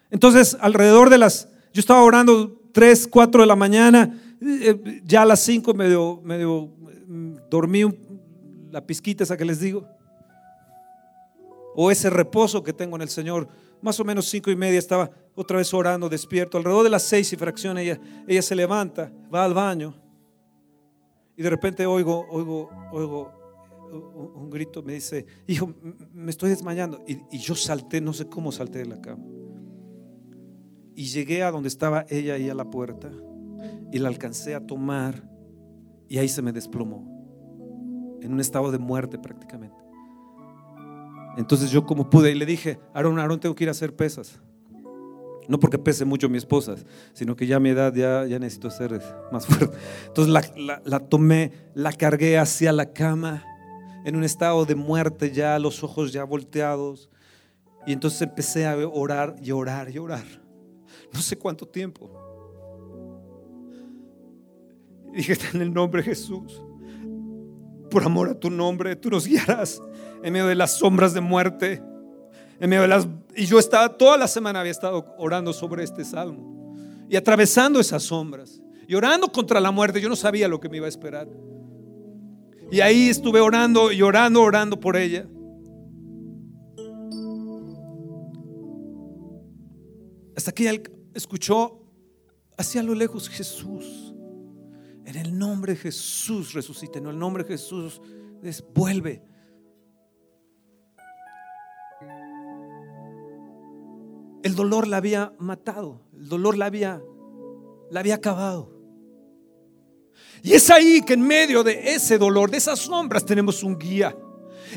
Entonces, 0.09 0.57
alrededor 0.59 1.09
de 1.09 1.17
las, 1.17 1.49
yo 1.73 1.79
estaba 1.79 2.01
orando 2.01 2.59
3, 2.71 3.07
4 3.07 3.41
de 3.41 3.47
la 3.47 3.55
mañana, 3.55 4.19
eh, 4.41 5.01
ya 5.03 5.23
a 5.23 5.25
las 5.25 5.41
5 5.41 5.73
medio, 5.73 6.21
medio 6.23 6.69
mm, 7.07 7.35
dormí 7.49 7.83
la 8.71 8.85
pizquita 8.85 9.23
esa 9.23 9.37
que 9.37 9.45
les 9.45 9.59
digo, 9.59 9.87
o 11.75 11.91
ese 11.91 12.09
reposo 12.09 12.63
que 12.63 12.73
tengo 12.73 12.95
en 12.95 13.03
el 13.03 13.09
Señor. 13.09 13.47
Más 13.79 13.99
o 13.99 14.03
menos 14.03 14.27
cinco 14.27 14.49
y 14.49 14.55
media 14.55 14.79
estaba 14.79 15.11
otra 15.35 15.57
vez 15.57 15.71
orando, 15.71 16.09
despierto. 16.09 16.57
Alrededor 16.57 16.83
de 16.83 16.89
las 16.89 17.03
seis 17.03 17.31
y 17.31 17.35
fracción 17.35 17.77
ella, 17.77 17.99
ella 18.27 18.41
se 18.41 18.55
levanta, 18.55 19.11
va 19.31 19.45
al 19.45 19.53
baño 19.53 19.93
y 21.37 21.43
de 21.43 21.49
repente 21.51 21.85
oigo, 21.85 22.25
oigo, 22.31 22.71
oigo 22.91 23.36
un 23.91 24.49
grito, 24.49 24.83
me 24.83 24.93
dice, 24.93 25.25
hijo, 25.47 25.73
me 26.13 26.31
estoy 26.31 26.49
desmayando. 26.49 27.03
Y, 27.07 27.37
yo 27.37 27.55
salté, 27.55 28.01
no 28.01 28.13
sé 28.13 28.27
cómo 28.27 28.51
salté 28.51 28.79
de 28.79 28.85
la 28.85 29.01
cama. 29.01 29.23
Y 30.95 31.05
llegué 31.05 31.43
a 31.43 31.51
donde 31.51 31.67
estaba 31.67 32.05
ella 32.09 32.35
ahí 32.35 32.49
a 32.49 32.55
la 32.55 32.69
puerta 32.69 33.11
y 33.91 33.99
la 33.99 34.09
alcancé 34.09 34.55
a 34.55 34.65
tomar 34.65 35.29
y 36.09 36.17
ahí 36.17 36.27
se 36.27 36.41
me 36.41 36.51
desplomó, 36.51 37.05
en 38.21 38.33
un 38.33 38.39
estado 38.39 38.71
de 38.71 38.77
muerte 38.77 39.19
prácticamente. 39.19 39.77
Entonces 41.37 41.69
yo 41.69 41.85
como 41.85 42.09
pude 42.09 42.31
y 42.31 42.35
le 42.35 42.45
dije, 42.45 42.79
Aaron, 42.93 43.19
Aaron, 43.19 43.39
tengo 43.39 43.53
que 43.53 43.65
ir 43.65 43.67
a 43.67 43.71
hacer 43.71 43.95
pesas. 43.95 44.41
No 45.47 45.59
porque 45.59 45.77
pese 45.77 46.03
mucho 46.03 46.27
mi 46.27 46.37
esposa, 46.37 46.75
sino 47.13 47.35
que 47.35 47.45
ya 47.47 47.57
a 47.57 47.59
mi 47.59 47.69
edad 47.69 47.93
ya, 47.93 48.25
ya 48.25 48.39
necesito 48.39 48.69
ser 48.71 48.99
más 49.31 49.45
fuerte. 49.45 49.77
Entonces 50.07 50.33
la, 50.33 50.81
la 50.83 50.99
tomé, 50.99 51.51
la 51.75 51.93
cargué 51.93 52.37
hacia 52.37 52.73
la 52.73 52.91
cama 52.91 53.45
en 54.07 54.15
un 54.15 54.23
estado 54.23 54.65
de 54.65 54.73
muerte 54.73 55.31
ya, 55.31 55.59
los 55.59 55.83
ojos 55.83 56.13
ya 56.13 56.23
volteados. 56.23 57.09
Y 57.85 57.91
entonces 57.91 58.21
empecé 58.21 58.65
a 58.65 58.77
orar 58.87 59.35
y 59.43 59.51
orar 59.51 59.89
y 59.89 59.97
orar. 59.97 60.23
No 61.11 61.19
sé 61.19 61.37
cuánto 61.37 61.67
tiempo. 61.67 62.09
Dije, 65.13 65.35
en 65.53 65.61
el 65.61 65.73
nombre 65.73 66.01
de 66.01 66.07
Jesús, 66.07 66.63
por 67.91 68.01
amor 68.01 68.29
a 68.29 68.39
tu 68.39 68.49
nombre, 68.49 68.95
tú 68.95 69.09
nos 69.09 69.27
guiarás 69.27 69.81
en 70.23 70.31
medio 70.31 70.47
de 70.47 70.55
las 70.55 70.77
sombras 70.77 71.13
de 71.13 71.19
muerte. 71.19 71.83
En 72.61 72.69
medio 72.69 72.83
de 72.83 72.87
las, 72.87 73.09
y 73.35 73.45
yo 73.45 73.59
estaba, 73.59 73.89
toda 73.97 74.17
la 74.17 74.29
semana 74.29 74.61
había 74.61 74.71
estado 74.71 75.13
orando 75.17 75.51
sobre 75.51 75.83
este 75.83 76.05
salmo 76.05 76.77
y 77.09 77.17
atravesando 77.17 77.81
esas 77.81 78.03
sombras 78.03 78.61
y 78.87 78.95
orando 78.95 79.27
contra 79.27 79.59
la 79.59 79.71
muerte. 79.71 79.99
Yo 79.99 80.07
no 80.07 80.15
sabía 80.15 80.47
lo 80.47 80.61
que 80.61 80.69
me 80.69 80.77
iba 80.77 80.85
a 80.85 80.89
esperar. 80.89 81.27
Y 82.71 82.81
ahí 82.81 83.09
estuve 83.09 83.39
orando 83.39 83.91
y 83.91 84.01
orando, 84.01 84.41
orando 84.41 84.79
por 84.79 84.97
ella. 84.97 85.27
Hasta 90.35 90.51
que 90.51 90.69
ella 90.69 90.81
escuchó 91.13 91.81
hacia 92.57 92.83
lo 92.83 92.93
lejos 92.93 93.29
Jesús. 93.29 94.13
En 95.05 95.15
el 95.15 95.37
nombre 95.37 95.73
de 95.73 95.79
Jesús 95.79 96.53
resucita. 96.53 96.99
En 96.99 97.07
el 97.07 97.17
nombre 97.17 97.43
de 97.43 97.49
Jesús 97.49 98.01
vuelve. 98.73 99.23
El 104.43 104.55
dolor 104.55 104.87
la 104.87 104.97
había 104.97 105.33
matado. 105.39 106.01
El 106.13 106.27
dolor 106.27 106.57
la 106.57 106.65
había, 106.65 107.01
la 107.89 107.99
había 108.01 108.15
acabado. 108.15 108.76
Y 110.43 110.53
es 110.53 110.69
ahí 110.69 111.01
que 111.01 111.13
en 111.13 111.21
medio 111.21 111.63
de 111.63 111.93
ese 111.93 112.17
dolor, 112.17 112.49
de 112.51 112.57
esas 112.57 112.79
sombras, 112.79 113.25
tenemos 113.25 113.63
un 113.63 113.77
guía. 113.77 114.15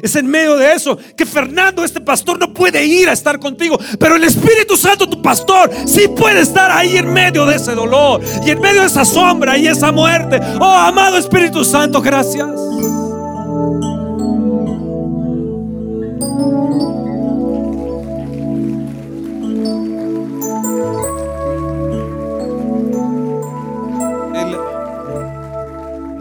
Es 0.03 0.17
en 0.17 0.27
medio 0.27 0.57
de 0.57 0.73
eso 0.73 0.97
que 1.17 1.27
Fernando, 1.27 1.85
este 1.85 2.01
pastor, 2.01 2.39
no 2.39 2.53
puede 2.55 2.85
ir 2.85 3.09
a 3.09 3.13
estar 3.13 3.39
contigo. 3.39 3.79
Pero 3.99 4.17
el 4.17 4.25
Espíritu 4.25 4.77
Santo, 4.77 5.09
tu 5.09 5.21
pastor, 5.21 5.71
sí 5.87 6.09
puede 6.09 6.41
estar 6.41 6.71
ahí 6.71 6.97
en 6.97 7.13
medio 7.13 7.45
de 7.45 7.57
ese 7.57 7.75
dolor 7.75 8.21
y 8.45 8.51
en 8.51 8.61
medio 8.61 8.81
de 8.83 8.87
esa 8.87 9.05
sombra 9.05 9.59
y 9.59 9.67
esa 9.67 9.93
muerte. 9.93 10.41
Oh, 10.61 10.65
amado 10.65 11.19
Espíritu 11.19 11.65
Santo, 11.65 12.01
gracias. 12.01 12.49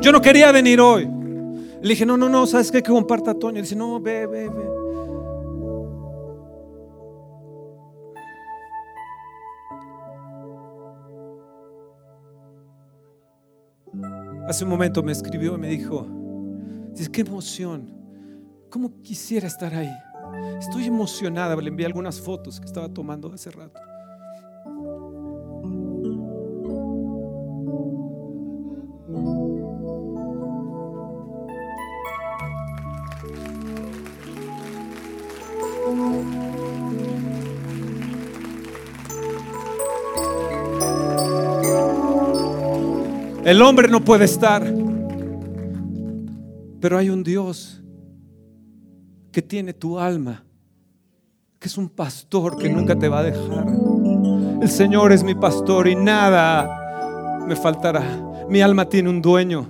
Yo 0.01 0.11
no 0.11 0.21
quería 0.21 0.51
venir 0.51 0.79
hoy. 0.79 1.07
Le 1.81 1.89
dije, 1.89 2.05
no, 2.05 2.17
no, 2.17 2.29
no, 2.29 2.45
¿sabes 2.45 2.71
qué? 2.71 2.81
Que 2.81 2.91
comparta 2.91 3.33
Toño. 3.33 3.55
Le 3.55 3.61
dice, 3.61 3.75
no, 3.75 3.99
ve, 3.99 4.27
ve, 4.27 4.49
ve. 4.49 4.79
Hace 14.47 14.63
un 14.63 14.71
momento 14.71 15.03
me 15.03 15.11
escribió 15.11 15.55
y 15.55 15.57
me 15.59 15.67
dijo, 15.69 16.07
dice, 16.93 17.11
qué 17.11 17.21
emoción, 17.21 17.93
¿cómo 18.71 18.99
quisiera 19.03 19.45
estar 19.45 19.75
ahí? 19.75 19.91
Estoy 20.59 20.85
emocionada, 20.85 21.55
le 21.55 21.69
envié 21.69 21.85
algunas 21.85 22.19
fotos 22.19 22.59
que 22.59 22.65
estaba 22.65 22.89
tomando 22.89 23.31
hace 23.31 23.51
rato. 23.51 23.79
El 43.49 43.63
hombre 43.63 43.87
no 43.87 44.05
puede 44.05 44.25
estar. 44.25 44.61
Pero 46.79 46.99
hay 46.99 47.09
un 47.09 47.23
Dios 47.23 47.83
que 49.31 49.41
tiene 49.41 49.73
tu 49.73 49.97
alma, 49.97 50.45
que 51.57 51.67
es 51.67 51.75
un 51.75 51.89
pastor 51.89 52.59
que 52.59 52.69
nunca 52.69 52.95
te 52.95 53.09
va 53.09 53.21
a 53.21 53.23
dejar. 53.23 53.65
El 54.61 54.69
Señor 54.69 55.11
es 55.11 55.23
mi 55.23 55.33
pastor 55.33 55.87
y 55.87 55.95
nada 55.95 57.39
me 57.47 57.55
faltará. 57.55 58.03
Mi 58.47 58.61
alma 58.61 58.87
tiene 58.87 59.09
un 59.09 59.19
dueño, 59.19 59.67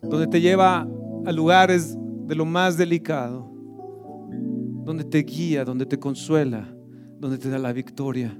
donde 0.00 0.28
te 0.28 0.40
lleva 0.40 0.86
a 1.26 1.32
lugares 1.32 1.98
de 1.98 2.36
lo 2.36 2.44
más 2.44 2.76
delicado, 2.76 3.50
donde 4.84 5.02
te 5.02 5.24
guía, 5.24 5.64
donde 5.64 5.86
te 5.86 5.98
consuela, 5.98 6.72
donde 7.18 7.36
te 7.36 7.48
da 7.50 7.58
la 7.58 7.72
victoria. 7.72 8.38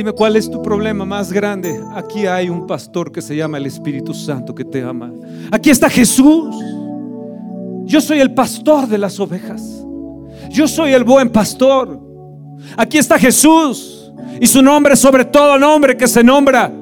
Dime 0.00 0.12
cuál 0.12 0.34
es 0.36 0.50
tu 0.50 0.62
problema 0.62 1.04
más 1.04 1.30
grande. 1.30 1.78
Aquí 1.94 2.26
hay 2.26 2.48
un 2.48 2.66
pastor 2.66 3.12
que 3.12 3.20
se 3.20 3.36
llama 3.36 3.58
el 3.58 3.66
Espíritu 3.66 4.14
Santo 4.14 4.54
que 4.54 4.64
te 4.64 4.82
ama. 4.82 5.12
Aquí 5.52 5.68
está 5.68 5.90
Jesús. 5.90 6.56
Yo 7.84 8.00
soy 8.00 8.18
el 8.20 8.32
pastor 8.32 8.88
de 8.88 8.96
las 8.96 9.20
ovejas. 9.20 9.60
Yo 10.48 10.66
soy 10.66 10.94
el 10.94 11.04
buen 11.04 11.28
pastor. 11.28 12.00
Aquí 12.78 12.96
está 12.96 13.18
Jesús 13.18 14.10
y 14.40 14.46
su 14.46 14.62
nombre 14.62 14.96
sobre 14.96 15.26
todo 15.26 15.58
nombre 15.58 15.94
que 15.98 16.08
se 16.08 16.24
nombra. 16.24 16.72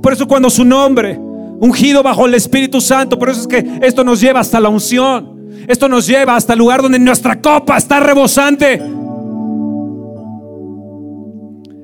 Por 0.00 0.12
eso 0.12 0.28
cuando 0.28 0.48
su 0.48 0.64
nombre, 0.64 1.18
ungido 1.18 2.04
bajo 2.04 2.24
el 2.24 2.34
Espíritu 2.34 2.80
Santo, 2.80 3.18
por 3.18 3.30
eso 3.30 3.40
es 3.40 3.46
que 3.48 3.80
esto 3.82 4.04
nos 4.04 4.20
lleva 4.20 4.38
hasta 4.38 4.60
la 4.60 4.68
unción. 4.68 5.66
Esto 5.66 5.88
nos 5.88 6.06
lleva 6.06 6.36
hasta 6.36 6.52
el 6.52 6.60
lugar 6.60 6.82
donde 6.82 7.00
nuestra 7.00 7.42
copa 7.42 7.76
está 7.76 7.98
rebosante. 7.98 8.80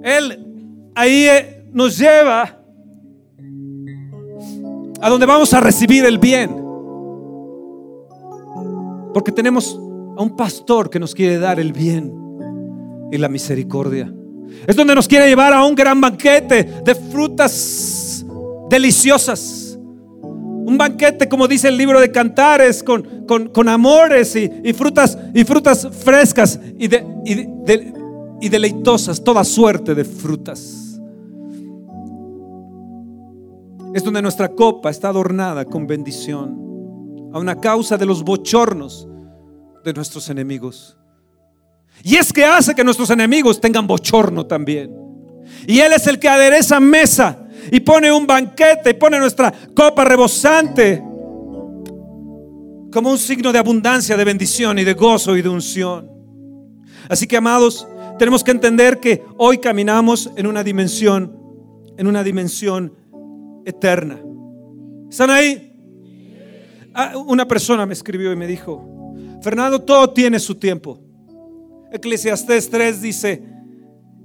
Él 0.05 0.46
ahí 0.97 1.27
eh, 1.29 1.65
nos 1.73 1.97
lleva 1.97 2.59
a 5.01 5.11
donde 5.11 5.27
vamos 5.27 5.53
a 5.53 5.61
recibir 5.61 6.05
el 6.05 6.19
bien. 6.19 6.65
Porque 9.15 9.31
tenemos 9.31 9.79
a 10.17 10.23
un 10.23 10.35
pastor 10.37 10.91
que 10.91 10.99
nos 10.99 11.15
quiere 11.15 11.39
dar 11.39 11.61
el 11.61 11.73
bien 11.73 12.13
y 13.13 13.19
la 13.19 13.29
misericordia. 13.29 14.13
Es 14.67 14.75
donde 14.75 14.95
nos 14.95 15.07
quiere 15.07 15.29
llevar 15.29 15.53
a 15.53 15.65
un 15.65 15.75
gran 15.75 16.01
banquete 16.01 16.65
de 16.85 16.95
frutas 16.95 18.25
deliciosas. 18.71 19.79
Un 20.23 20.77
banquete, 20.79 21.29
como 21.29 21.47
dice 21.47 21.69
el 21.69 21.77
libro 21.77 22.01
de 22.01 22.11
Cantares, 22.11 22.83
con, 22.83 23.27
con, 23.27 23.69
amores 23.69 24.35
y, 24.35 24.73
frutas, 24.73 25.17
y 25.33 25.45
frutas 25.45 25.89
frescas 26.05 26.59
y, 26.79 26.89
de, 26.89 27.93
y 28.41 28.49
deleitosas, 28.49 29.23
toda 29.23 29.45
suerte 29.45 29.95
de 29.95 30.05
frutas. 30.05 30.86
Es 33.97 34.05
donde 34.05 34.21
nuestra 34.21 34.51
copa 34.51 34.91
está 34.91 35.09
adornada 35.09 35.65
con 35.65 35.87
bendición, 35.87 37.31
a 37.33 37.39
una 37.39 37.59
causa 37.59 37.97
de 37.97 38.05
los 38.05 38.23
bochornos 38.23 39.09
de 39.83 39.95
nuestros 39.95 40.29
enemigos. 40.29 40.99
Y 42.05 42.17
es 42.17 42.31
que 42.31 42.45
hace 42.45 42.75
que 42.75 42.85
nuestros 42.85 43.09
enemigos 43.09 43.59
tengan 43.59 43.87
bochorno 43.87 44.45
también. 44.45 44.95
Y 45.67 45.79
Él 45.79 45.95
es 45.95 46.07
el 46.09 46.19
que 46.19 46.29
adereza 46.29 46.79
mesa 46.79 47.49
y 47.73 47.81
pone 47.81 48.13
un 48.13 48.27
banquete 48.27 48.91
y 48.91 48.95
pone 48.95 49.19
nuestra 49.19 49.51
copa 49.75 50.05
rebosante 50.05 51.03
como 52.93 53.11
un 53.11 53.19
signo 53.19 53.51
de 53.51 53.61
abundancia, 53.61 54.15
de 54.15 54.25
bendición 54.25 54.79
y 54.79 54.85
de 54.85 54.93
gozo 54.93 55.39
y 55.39 55.41
de 55.41 55.49
unción. 55.49 56.11
Así 57.09 57.27
que 57.27 57.39
amados, 57.39 57.89
tenemos 58.19 58.45
que 58.45 58.51
entender 58.51 59.01
que 59.01 59.25
hoy 59.39 59.57
caminamos 59.57 60.31
en 60.37 60.47
una 60.47 60.63
dimensión, 60.63 61.35
en 61.97 62.07
una 62.07 62.23
dimensión 62.23 62.93
eterna. 63.67 64.19
¿Están 65.11 65.31
ahí? 65.31 65.73
Ah, 66.95 67.13
una 67.17 67.47
persona 67.47 67.85
me 67.85 67.93
escribió 67.93 68.33
y 68.33 68.37
me 68.37 68.47
dijo, 68.47 69.15
Fernando, 69.43 69.81
todo 69.83 70.11
tiene 70.11 70.39
su 70.39 70.55
tiempo. 70.55 70.99
Eclesiastés 71.93 72.71
3 72.71 73.03
dice, 73.03 73.43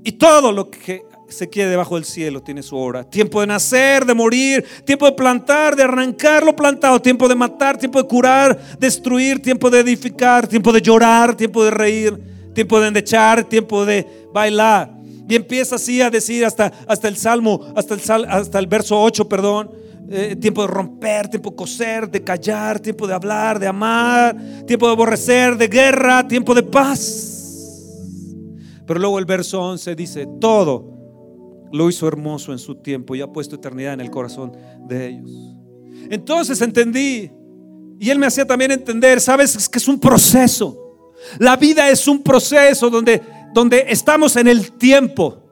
y 0.03 0.13
todo 0.13 0.51
lo 0.51 0.71
que 0.71 1.03
se 1.27 1.49
quiere 1.49 1.69
debajo 1.69 1.95
del 1.95 2.05
cielo 2.05 2.41
tiene 2.41 2.63
su 2.63 2.77
hora. 2.77 3.03
Tiempo 3.03 3.41
de 3.41 3.47
nacer, 3.47 4.05
de 4.05 4.13
morir, 4.13 4.65
tiempo 4.85 5.05
de 5.05 5.13
plantar, 5.13 5.75
de 5.75 5.83
arrancar 5.83 6.43
lo 6.43 6.55
plantado, 6.55 7.01
tiempo 7.01 7.27
de 7.27 7.35
matar, 7.35 7.77
tiempo 7.77 8.01
de 8.01 8.07
curar, 8.07 8.77
destruir, 8.79 9.41
tiempo 9.41 9.69
de 9.69 9.79
edificar, 9.79 10.47
tiempo 10.47 10.71
de 10.71 10.81
llorar, 10.81 11.35
tiempo 11.35 11.63
de 11.63 11.71
reír, 11.71 12.51
tiempo 12.53 12.79
de 12.79 12.87
endechar, 12.87 13.43
tiempo 13.43 13.85
de 13.85 14.05
bailar. 14.33 15.00
Y 15.31 15.35
empieza 15.35 15.75
así 15.75 16.01
a 16.01 16.09
decir 16.09 16.43
hasta, 16.43 16.73
hasta 16.85 17.07
el 17.07 17.15
salmo, 17.15 17.61
hasta 17.73 17.93
el, 17.93 18.25
hasta 18.27 18.59
el 18.59 18.67
verso 18.67 19.01
8, 19.01 19.29
perdón. 19.29 19.71
Eh, 20.09 20.35
tiempo 20.35 20.61
de 20.63 20.67
romper, 20.67 21.29
tiempo 21.29 21.51
de 21.51 21.55
coser, 21.55 22.11
de 22.11 22.21
callar, 22.21 22.81
tiempo 22.81 23.07
de 23.07 23.13
hablar, 23.13 23.57
de 23.57 23.65
amar, 23.65 24.35
tiempo 24.67 24.87
de 24.87 24.91
aborrecer, 24.91 25.55
de 25.55 25.69
guerra, 25.69 26.27
tiempo 26.27 26.53
de 26.53 26.63
paz. 26.63 27.87
Pero 28.85 28.99
luego 28.99 29.19
el 29.19 29.25
verso 29.25 29.61
11 29.61 29.95
dice, 29.95 30.27
todo 30.41 30.99
lo 31.71 31.89
hizo 31.89 32.09
hermoso 32.09 32.51
en 32.51 32.59
su 32.59 32.75
tiempo 32.75 33.15
y 33.15 33.21
ha 33.21 33.27
puesto 33.27 33.55
eternidad 33.55 33.93
en 33.93 34.01
el 34.01 34.11
corazón 34.11 34.51
de 34.85 35.07
ellos. 35.07 35.31
Entonces 36.09 36.59
entendí, 36.61 37.31
y 38.01 38.09
él 38.09 38.19
me 38.19 38.25
hacía 38.25 38.43
también 38.43 38.71
entender, 38.71 39.21
sabes, 39.21 39.69
que 39.69 39.77
es 39.77 39.87
un 39.87 39.97
proceso. 39.97 40.77
La 41.39 41.55
vida 41.55 41.89
es 41.89 42.05
un 42.07 42.21
proceso 42.21 42.89
donde, 42.89 43.21
donde 43.53 43.85
estamos 43.89 44.35
en 44.35 44.47
el 44.47 44.71
tiempo. 44.73 45.43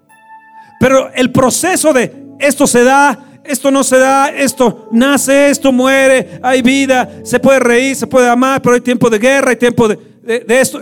Pero 0.79 1.12
el 1.13 1.31
proceso 1.31 1.91
de 1.93 2.13
esto 2.39 2.65
se 2.67 2.83
da, 2.83 3.41
esto 3.43 3.71
no 3.71 3.83
se 3.83 3.97
da, 3.97 4.29
esto 4.29 4.88
nace, 4.91 5.49
esto 5.49 5.71
muere, 5.71 6.39
hay 6.41 6.62
vida, 6.62 7.09
se 7.23 7.39
puede 7.39 7.59
reír, 7.59 7.95
se 7.95 8.07
puede 8.07 8.29
amar, 8.29 8.62
pero 8.62 8.75
hay 8.75 8.81
tiempo 8.81 9.09
de 9.09 9.19
guerra, 9.19 9.49
hay 9.49 9.57
tiempo 9.57 9.88
de, 9.88 9.97
de 10.23 10.62
esto. 10.62 10.81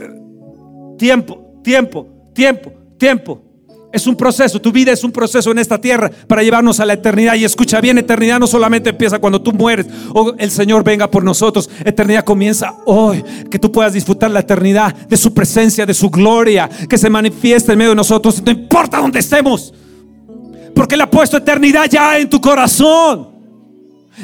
Tiempo, 0.97 1.61
tiempo, 1.63 2.07
tiempo, 2.33 2.73
tiempo. 2.97 3.46
Es 3.91 4.05
un 4.05 4.15
proceso, 4.15 4.59
tu 4.59 4.71
vida 4.71 4.91
es 4.91 5.03
un 5.03 5.11
proceso 5.11 5.49
en 5.51 5.59
esta 5.59 5.79
tierra 5.79 6.11
para 6.27 6.43
llevarnos 6.43 6.79
a 6.79 6.85
la 6.85 6.93
eternidad. 6.93 7.35
Y 7.35 7.45
escucha 7.45 7.79
bien, 7.79 7.97
eternidad 7.97 8.39
no 8.39 8.45
solamente 8.45 8.89
empieza 8.89 9.17
cuando 9.19 9.41
tú 9.41 9.53
mueres 9.53 9.87
o 10.13 10.33
el 10.37 10.51
Señor 10.51 10.83
venga 10.83 11.09
por 11.09 11.23
nosotros. 11.23 11.69
Eternidad 11.85 12.25
comienza 12.25 12.75
hoy, 12.85 13.23
que 13.49 13.57
tú 13.57 13.71
puedas 13.71 13.93
disfrutar 13.93 14.29
la 14.29 14.41
eternidad 14.41 14.93
de 14.93 15.15
su 15.15 15.33
presencia, 15.33 15.85
de 15.85 15.93
su 15.93 16.09
gloria, 16.09 16.69
que 16.89 16.97
se 16.97 17.09
manifieste 17.09 17.71
en 17.71 17.77
medio 17.77 17.91
de 17.91 17.95
nosotros. 17.95 18.41
No 18.43 18.51
importa 18.51 18.97
dónde 18.97 19.19
estemos, 19.19 19.73
porque 20.75 20.95
Él 20.95 21.01
ha 21.01 21.09
puesto 21.09 21.37
eternidad 21.37 21.85
ya 21.89 22.17
en 22.17 22.29
tu 22.29 22.41
corazón. 22.41 23.29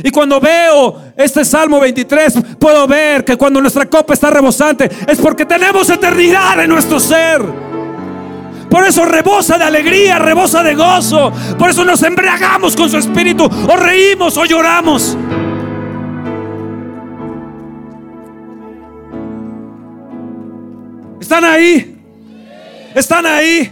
Y 0.03 0.09
cuando 0.09 0.41
veo 0.41 1.01
este 1.15 1.45
Salmo 1.45 1.79
23, 1.79 2.33
puedo 2.59 2.85
ver 2.87 3.23
que 3.23 3.37
cuando 3.37 3.61
nuestra 3.61 3.85
copa 3.85 4.13
está 4.13 4.29
rebosante 4.29 4.89
es 5.07 5.19
porque 5.19 5.45
tenemos 5.45 5.89
eternidad 5.89 6.61
en 6.63 6.69
nuestro 6.69 6.99
ser. 6.99 7.72
Por 8.73 8.87
eso 8.87 9.05
rebosa 9.05 9.59
de 9.59 9.65
alegría, 9.65 10.17
rebosa 10.17 10.63
de 10.63 10.73
gozo. 10.73 11.31
Por 11.59 11.69
eso 11.69 11.85
nos 11.85 12.01
embriagamos 12.01 12.75
con 12.75 12.89
su 12.89 12.97
espíritu. 12.97 13.43
O 13.45 13.75
reímos 13.75 14.35
o 14.35 14.45
lloramos. 14.45 15.15
¿Están 21.21 21.45
ahí? 21.45 22.01
¿Están 22.95 23.27
ahí? 23.27 23.71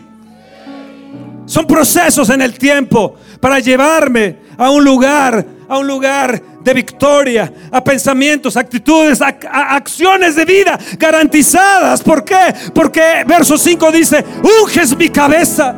Son 1.47 1.65
procesos 1.65 2.29
en 2.29 2.43
el 2.43 2.53
tiempo 2.59 3.15
para 3.39 3.57
llevarme 3.57 4.35
a 4.55 4.69
un 4.69 4.83
lugar, 4.85 5.43
a 5.71 5.77
un 5.77 5.87
lugar 5.87 6.43
de 6.61 6.73
victoria, 6.73 7.49
a 7.71 7.81
pensamientos, 7.81 8.57
actitudes, 8.57 9.21
a, 9.21 9.29
acciones 9.73 10.35
de 10.35 10.43
vida 10.43 10.77
garantizadas. 10.99 12.03
¿Por 12.03 12.25
qué? 12.25 12.53
Porque 12.75 13.23
verso 13.25 13.57
5 13.57 13.89
dice, 13.89 14.21
unges 14.61 14.97
mi 14.97 15.07
cabeza. 15.07 15.73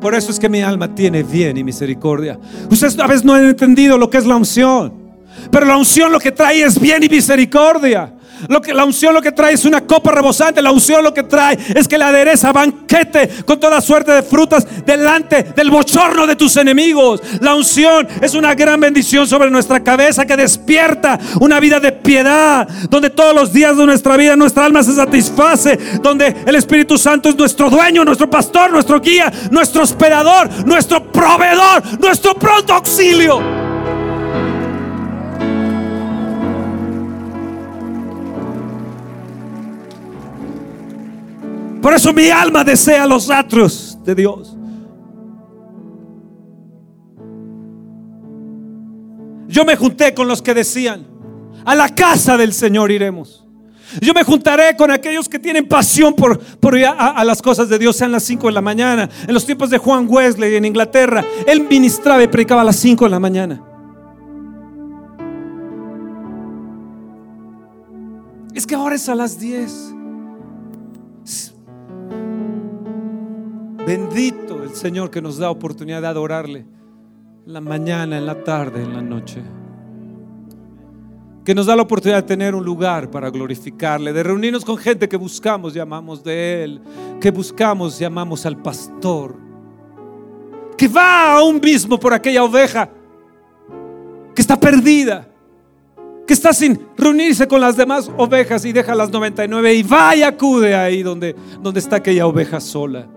Por 0.00 0.16
eso 0.16 0.32
es 0.32 0.40
que 0.40 0.48
mi 0.48 0.62
alma 0.62 0.92
tiene 0.92 1.22
bien 1.22 1.56
y 1.56 1.62
misericordia. 1.62 2.36
Ustedes 2.68 2.98
a 2.98 3.06
veces 3.06 3.24
no 3.24 3.34
han 3.34 3.44
entendido 3.44 3.96
lo 3.96 4.10
que 4.10 4.18
es 4.18 4.26
la 4.26 4.34
unción. 4.34 4.92
Pero 5.52 5.64
la 5.64 5.76
unción 5.76 6.10
lo 6.10 6.18
que 6.18 6.32
trae 6.32 6.64
es 6.64 6.80
bien 6.80 7.04
y 7.04 7.08
misericordia. 7.08 8.12
Lo 8.48 8.60
que, 8.60 8.74
la 8.74 8.84
unción 8.84 9.14
lo 9.14 9.22
que 9.22 9.32
trae 9.32 9.54
es 9.54 9.64
una 9.64 9.82
copa 9.82 10.12
rebosante. 10.12 10.62
La 10.62 10.72
unción 10.72 11.02
lo 11.02 11.14
que 11.14 11.24
trae 11.24 11.58
es 11.74 11.86
que 11.86 11.98
la 11.98 12.08
adereza 12.08 12.52
banquete 12.52 13.28
con 13.44 13.58
toda 13.58 13.80
suerte 13.80 14.12
de 14.12 14.22
frutas 14.22 14.66
delante 14.84 15.42
del 15.54 15.70
bochorno 15.70 16.26
de 16.26 16.36
tus 16.36 16.56
enemigos. 16.56 17.20
La 17.40 17.54
unción 17.54 18.06
es 18.20 18.34
una 18.34 18.54
gran 18.54 18.80
bendición 18.80 19.26
sobre 19.26 19.50
nuestra 19.50 19.82
cabeza 19.82 20.26
que 20.26 20.36
despierta 20.36 21.18
una 21.40 21.60
vida 21.60 21.80
de 21.80 21.92
piedad, 21.92 22.68
donde 22.88 23.10
todos 23.10 23.34
los 23.34 23.52
días 23.52 23.76
de 23.76 23.86
nuestra 23.86 24.16
vida 24.16 24.36
nuestra 24.36 24.64
alma 24.64 24.82
se 24.82 24.94
satisface, 24.94 25.78
donde 26.02 26.34
el 26.46 26.54
Espíritu 26.54 26.98
Santo 26.98 27.28
es 27.28 27.36
nuestro 27.36 27.70
dueño, 27.70 28.04
nuestro 28.04 28.28
pastor, 28.28 28.70
nuestro 28.70 29.00
guía, 29.00 29.32
nuestro 29.50 29.82
hospedador, 29.82 30.66
nuestro 30.66 31.04
proveedor, 31.10 32.00
nuestro 32.00 32.34
pronto 32.34 32.74
auxilio. 32.74 33.69
Por 41.90 41.96
eso 41.96 42.12
mi 42.12 42.30
alma 42.30 42.62
desea 42.62 43.04
los 43.04 43.28
atrios 43.30 43.98
de 44.04 44.14
Dios. 44.14 44.56
Yo 49.48 49.64
me 49.64 49.74
junté 49.74 50.14
con 50.14 50.28
los 50.28 50.40
que 50.40 50.54
decían, 50.54 51.04
a 51.64 51.74
la 51.74 51.88
casa 51.88 52.36
del 52.36 52.52
Señor 52.52 52.92
iremos. 52.92 53.44
Yo 54.00 54.14
me 54.14 54.22
juntaré 54.22 54.76
con 54.76 54.92
aquellos 54.92 55.28
que 55.28 55.40
tienen 55.40 55.66
pasión 55.66 56.14
por, 56.14 56.38
a, 56.86 57.24
las 57.24 57.42
cosas 57.42 57.68
de 57.68 57.76
Dios, 57.76 57.96
sean 57.96 58.12
las 58.12 58.22
5 58.22 58.46
de 58.46 58.52
la 58.52 58.60
mañana. 58.60 59.10
En 59.26 59.34
los 59.34 59.44
tiempos 59.44 59.68
de 59.68 59.78
Juan 59.78 60.06
Wesley 60.08 60.54
en 60.54 60.66
Inglaterra, 60.66 61.24
él 61.44 61.66
ministraba 61.68 62.22
y 62.22 62.28
predicaba 62.28 62.60
a 62.60 62.66
las 62.66 62.76
5 62.76 63.06
de 63.06 63.10
la 63.10 63.18
mañana. 63.18 63.64
Es 68.54 68.64
que 68.64 68.76
ahora 68.76 68.94
es 68.94 69.08
a 69.08 69.16
las 69.16 69.40
10. 69.40 69.94
Bendito 73.90 74.62
el 74.62 74.76
Señor 74.76 75.10
que 75.10 75.20
nos 75.20 75.38
da 75.38 75.50
oportunidad 75.50 76.00
de 76.00 76.06
adorarle 76.06 76.64
en 77.44 77.52
la 77.52 77.60
mañana, 77.60 78.18
en 78.18 78.24
la 78.24 78.44
tarde, 78.44 78.84
en 78.84 78.94
la 78.94 79.02
noche. 79.02 79.42
que 81.44 81.52
nos 81.56 81.66
da 81.66 81.74
la 81.74 81.82
oportunidad 81.82 82.18
de 82.18 82.28
tener 82.28 82.54
un 82.54 82.64
lugar 82.64 83.10
para 83.10 83.30
glorificarle, 83.30 84.12
de 84.12 84.22
reunirnos 84.22 84.64
con 84.64 84.76
gente 84.76 85.08
que 85.08 85.16
buscamos, 85.16 85.74
llamamos 85.74 86.22
de 86.22 86.62
Él, 86.62 86.80
que 87.20 87.32
buscamos, 87.32 87.98
llamamos 87.98 88.46
al 88.46 88.62
pastor, 88.62 89.34
que 90.76 90.86
va 90.86 91.38
a 91.38 91.42
un 91.42 91.58
mismo 91.58 91.98
por 91.98 92.14
aquella 92.14 92.44
oveja 92.44 92.88
que 94.32 94.40
está 94.40 94.60
perdida, 94.60 95.28
que 96.28 96.34
está 96.34 96.52
sin 96.52 96.80
reunirse 96.96 97.48
con 97.48 97.60
las 97.60 97.76
demás 97.76 98.08
ovejas 98.16 98.64
y 98.64 98.72
deja 98.72 98.94
las 98.94 99.10
99 99.10 99.74
y 99.74 99.82
va 99.82 100.14
y 100.14 100.22
acude 100.22 100.76
ahí 100.76 101.02
donde, 101.02 101.34
donde 101.60 101.80
está 101.80 101.96
aquella 101.96 102.28
oveja 102.28 102.60
sola. 102.60 103.08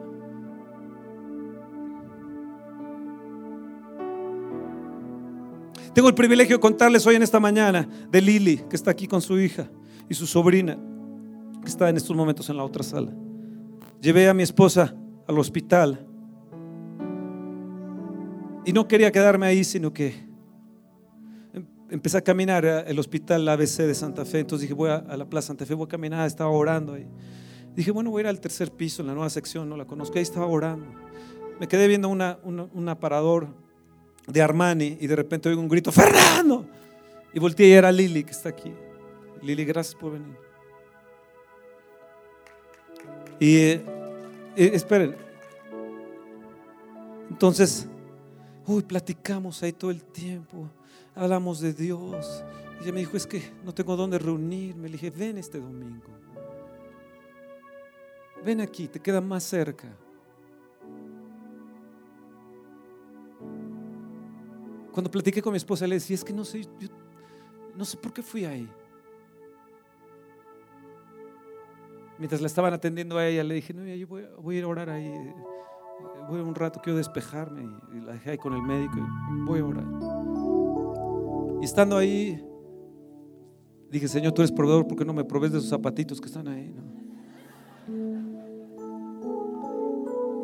Tengo 5.94 6.10
el 6.10 6.16
privilegio 6.16 6.56
de 6.56 6.60
contarles 6.60 7.06
hoy 7.06 7.16
en 7.16 7.22
esta 7.22 7.39
mañana 7.39 7.88
de 8.10 8.20
Lili, 8.20 8.58
que 8.68 8.76
está 8.76 8.89
aquí 8.89 9.08
con 9.08 9.22
su 9.22 9.39
hija 9.39 9.70
y 10.10 10.16
su 10.16 10.26
sobrina, 10.26 10.76
que 11.62 11.70
está 11.70 11.88
en 11.88 11.98
estos 11.98 12.16
momentos 12.16 12.50
en 12.50 12.58
la 12.58 12.64
otra 12.64 12.84
sala. 12.84 13.12
Llevé 14.02 14.28
a 14.28 14.34
mi 14.34 14.41
esposa 14.41 14.96
al 15.28 15.38
hospital 15.38 16.04
y 18.66 18.74
no 18.74 18.88
quería 18.88 19.12
quedarme 19.12 19.46
ahí, 19.46 19.64
sino 19.64 19.94
que 19.94 20.16
em, 21.54 21.64
empecé 21.91 22.18
a 22.18 22.22
caminar 22.22 22.66
al 22.66 22.98
hospital 22.98 23.48
ABC 23.48 23.84
de 23.84 23.94
Santa 23.94 24.26
Fe. 24.26 24.39
Entonces 24.39 24.62
dije, 24.62 24.74
voy 24.74 24.89
a, 24.89 25.02
la 25.16 25.30
Plaza 25.30 25.50
Santa 25.50 25.68
Fe, 25.68 25.76
voy 25.76 25.86
a 25.86 25.89
caminar, 25.89 26.26
estaba 26.26 26.50
orando 26.50 26.94
ahí. 26.94 27.06
Dije, 27.76 27.91
bueno, 27.91 28.10
voy 28.10 28.22
a 28.22 28.24
ir 28.24 28.28
al 28.30 28.39
tercer 28.39 28.72
piso, 28.72 29.04
en 29.04 29.10
la 29.10 29.14
nueva 29.14 29.30
sección, 29.30 29.70
no 29.70 29.78
la 29.78 29.86
conozco, 29.86 30.18
ahí 30.18 30.24
estaba 30.24 30.48
orando. 30.48 30.88
Me 31.60 31.68
quedé 31.68 31.88
viendo 31.88 32.10
una, 32.10 32.39
un 32.44 32.89
aparador 32.89 33.62
de 34.28 34.41
Armani 34.41 34.97
y 34.99 35.07
de 35.07 35.15
repente 35.15 35.49
oigo 35.49 35.61
un 35.61 35.67
grito, 35.67 35.91
Fernando. 35.91 36.65
Y 37.34 37.39
volteé 37.39 37.67
y 37.67 37.71
era 37.71 37.91
Lili 37.91 38.24
que 38.24 38.32
está 38.32 38.49
aquí. 38.49 38.71
Lili, 39.41 39.65
gracias 39.65 39.95
por 39.95 40.13
venir. 40.13 40.36
Y 43.39 43.57
eh, 43.57 43.86
eh, 44.55 44.71
esperen. 44.74 45.15
Entonces, 47.30 47.88
uy, 48.67 48.84
platicamos 48.84 49.61
ahí 49.63 49.74
todo 49.74 49.91
el 49.91 50.03
tiempo. 50.03 50.69
Hablamos 51.15 51.59
de 51.59 51.74
Dios. 51.74 52.43
Y 52.80 52.84
ella 52.84 52.93
me 52.93 52.99
dijo, 52.99 53.17
es 53.17 53.26
que 53.26 53.51
no 53.65 53.74
tengo 53.74 53.95
dónde 53.95 54.19
reunirme. 54.19 54.88
Le 54.88 54.93
dije, 54.93 55.09
ven 55.09 55.38
este 55.38 55.59
domingo. 55.59 56.05
Ven 58.45 58.61
aquí, 58.61 58.88
te 58.88 58.99
queda 58.99 59.21
más 59.21 59.43
cerca. 59.43 59.88
Cuando 64.94 65.10
platiqué 65.10 65.41
con 65.41 65.52
mi 65.52 65.58
esposa, 65.58 65.88
le 65.88 65.96
decía, 65.96 66.14
es 66.14 66.24
que 66.24 66.32
no 66.32 66.46
sé, 66.46 66.62
no 67.76 67.84
sé 67.84 67.98
por 67.98 68.14
qué 68.14 68.22
fui 68.22 68.46
ahí. 68.46 68.70
Mientras 72.20 72.39
la 72.39 72.48
estaban 72.48 72.74
atendiendo 72.74 73.18
a 73.18 73.28
ella, 73.28 73.44
le 73.44 73.56
dije, 73.56 73.74
no, 73.74 73.84
yo 73.84 74.08
voy, 74.08 74.56
a 74.56 74.60
ir 74.60 74.64
a 74.64 74.68
orar 74.68 74.89
ahí. 74.91 75.12
Voy 76.30 76.39
a 76.39 76.44
un 76.44 76.54
rato, 76.54 76.80
quiero 76.82 76.98
despejarme. 76.98 77.64
Y, 77.91 78.02
la 78.02 78.14
dejé 78.14 78.32
ahí 78.32 78.38
con 78.38 78.54
el 78.54 78.62
médico 78.62 79.00
y 79.00 79.41
voy 79.46 79.60
a 79.62 79.66
orar. 79.66 79.86
Y 81.60 81.66
estando 81.66 81.98
ahí, 81.98 82.39
dije, 83.89 84.08
Señor, 84.08 84.34
tú 84.34 84.44
eres 84.44 84.52
proveedor, 84.52 84.88
¿por 84.88 84.96
qué 84.96 85.06
no 85.06 85.14
me 85.14 85.26
provees 85.26 85.54
de 85.54 85.58
esos 85.58 85.72
zapatitos 85.72 86.22
que 86.22 86.28
están 86.28 86.48
ahí? 86.48 86.72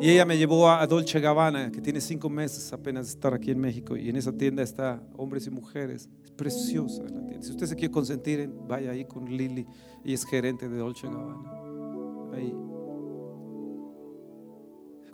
Y 0.00 0.08
ella 0.08 0.24
me 0.24 0.38
llevó 0.38 0.70
a 0.70 0.86
Dolce 0.86 1.20
Gabbana, 1.20 1.70
que 1.70 1.82
tiene 1.82 2.00
cinco 2.00 2.30
meses 2.30 2.72
apenas 2.72 3.06
de 3.06 3.12
estar 3.12 3.34
aquí 3.34 3.50
en 3.50 3.60
México. 3.60 3.98
Y 3.98 4.08
en 4.08 4.16
esa 4.16 4.32
tienda 4.32 4.62
está 4.62 5.02
hombres 5.14 5.46
y 5.46 5.50
mujeres. 5.50 6.08
Es 6.24 6.30
preciosa 6.30 7.02
la 7.02 7.20
tienda. 7.26 7.42
Si 7.42 7.50
usted 7.50 7.66
se 7.66 7.76
quiere 7.76 7.92
consentir, 7.92 8.50
vaya 8.66 8.92
ahí 8.92 9.04
con 9.04 9.26
Lili. 9.26 9.66
Ella 10.02 10.14
es 10.14 10.24
gerente 10.24 10.70
de 10.70 10.78
Dolce 10.78 11.06
Gabbana. 11.06 11.52
Ahí. 12.34 12.54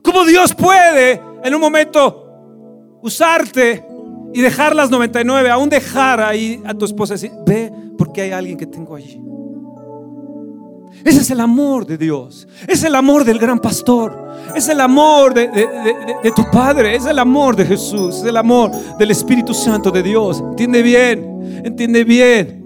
¿Cómo 0.05 0.25
Dios 0.25 0.55
puede 0.55 1.21
en 1.43 1.53
un 1.53 1.61
momento 1.61 2.99
usarte 3.03 3.85
y 4.33 4.41
dejar 4.41 4.77
las 4.77 4.89
99, 4.89 5.51
aún 5.51 5.69
dejar 5.69 6.21
ahí 6.21 6.63
a 6.65 6.75
tu 6.75 6.85
esposa 6.85 7.15
y 7.15 7.17
decir, 7.17 7.33
ve 7.45 7.73
porque 7.99 8.23
hay 8.23 8.31
alguien 8.31 8.57
que 8.57 8.67
tengo 8.67 8.95
allí? 8.95 9.21
Ese 11.05 11.21
es 11.21 11.31
el 11.31 11.41
amor 11.41 11.87
de 11.87 11.99
Dios. 11.99 12.49
Es 12.67 12.83
el 12.85 12.95
amor 12.95 13.25
del 13.25 13.39
gran 13.39 13.59
pastor. 13.59 14.27
Es 14.55 14.69
el 14.69 14.81
amor 14.81 15.35
de, 15.35 15.49
tu 16.35 16.51
Padre. 16.51 16.97
Es 16.97 17.07
el 17.07 17.19
amor 17.19 17.55
de 17.57 17.65
Jesús. 17.65 18.17
Es 18.19 18.25
el 18.25 18.37
amor 18.37 18.71
del 18.99 19.11
Espíritu 19.11 19.55
Santo 19.55 19.91
de 19.91 20.03
Dios. 20.03 20.41
Entiende 20.41 20.83
bien. 20.83 21.63
Entiende 21.65 22.05
bien. 22.05 22.65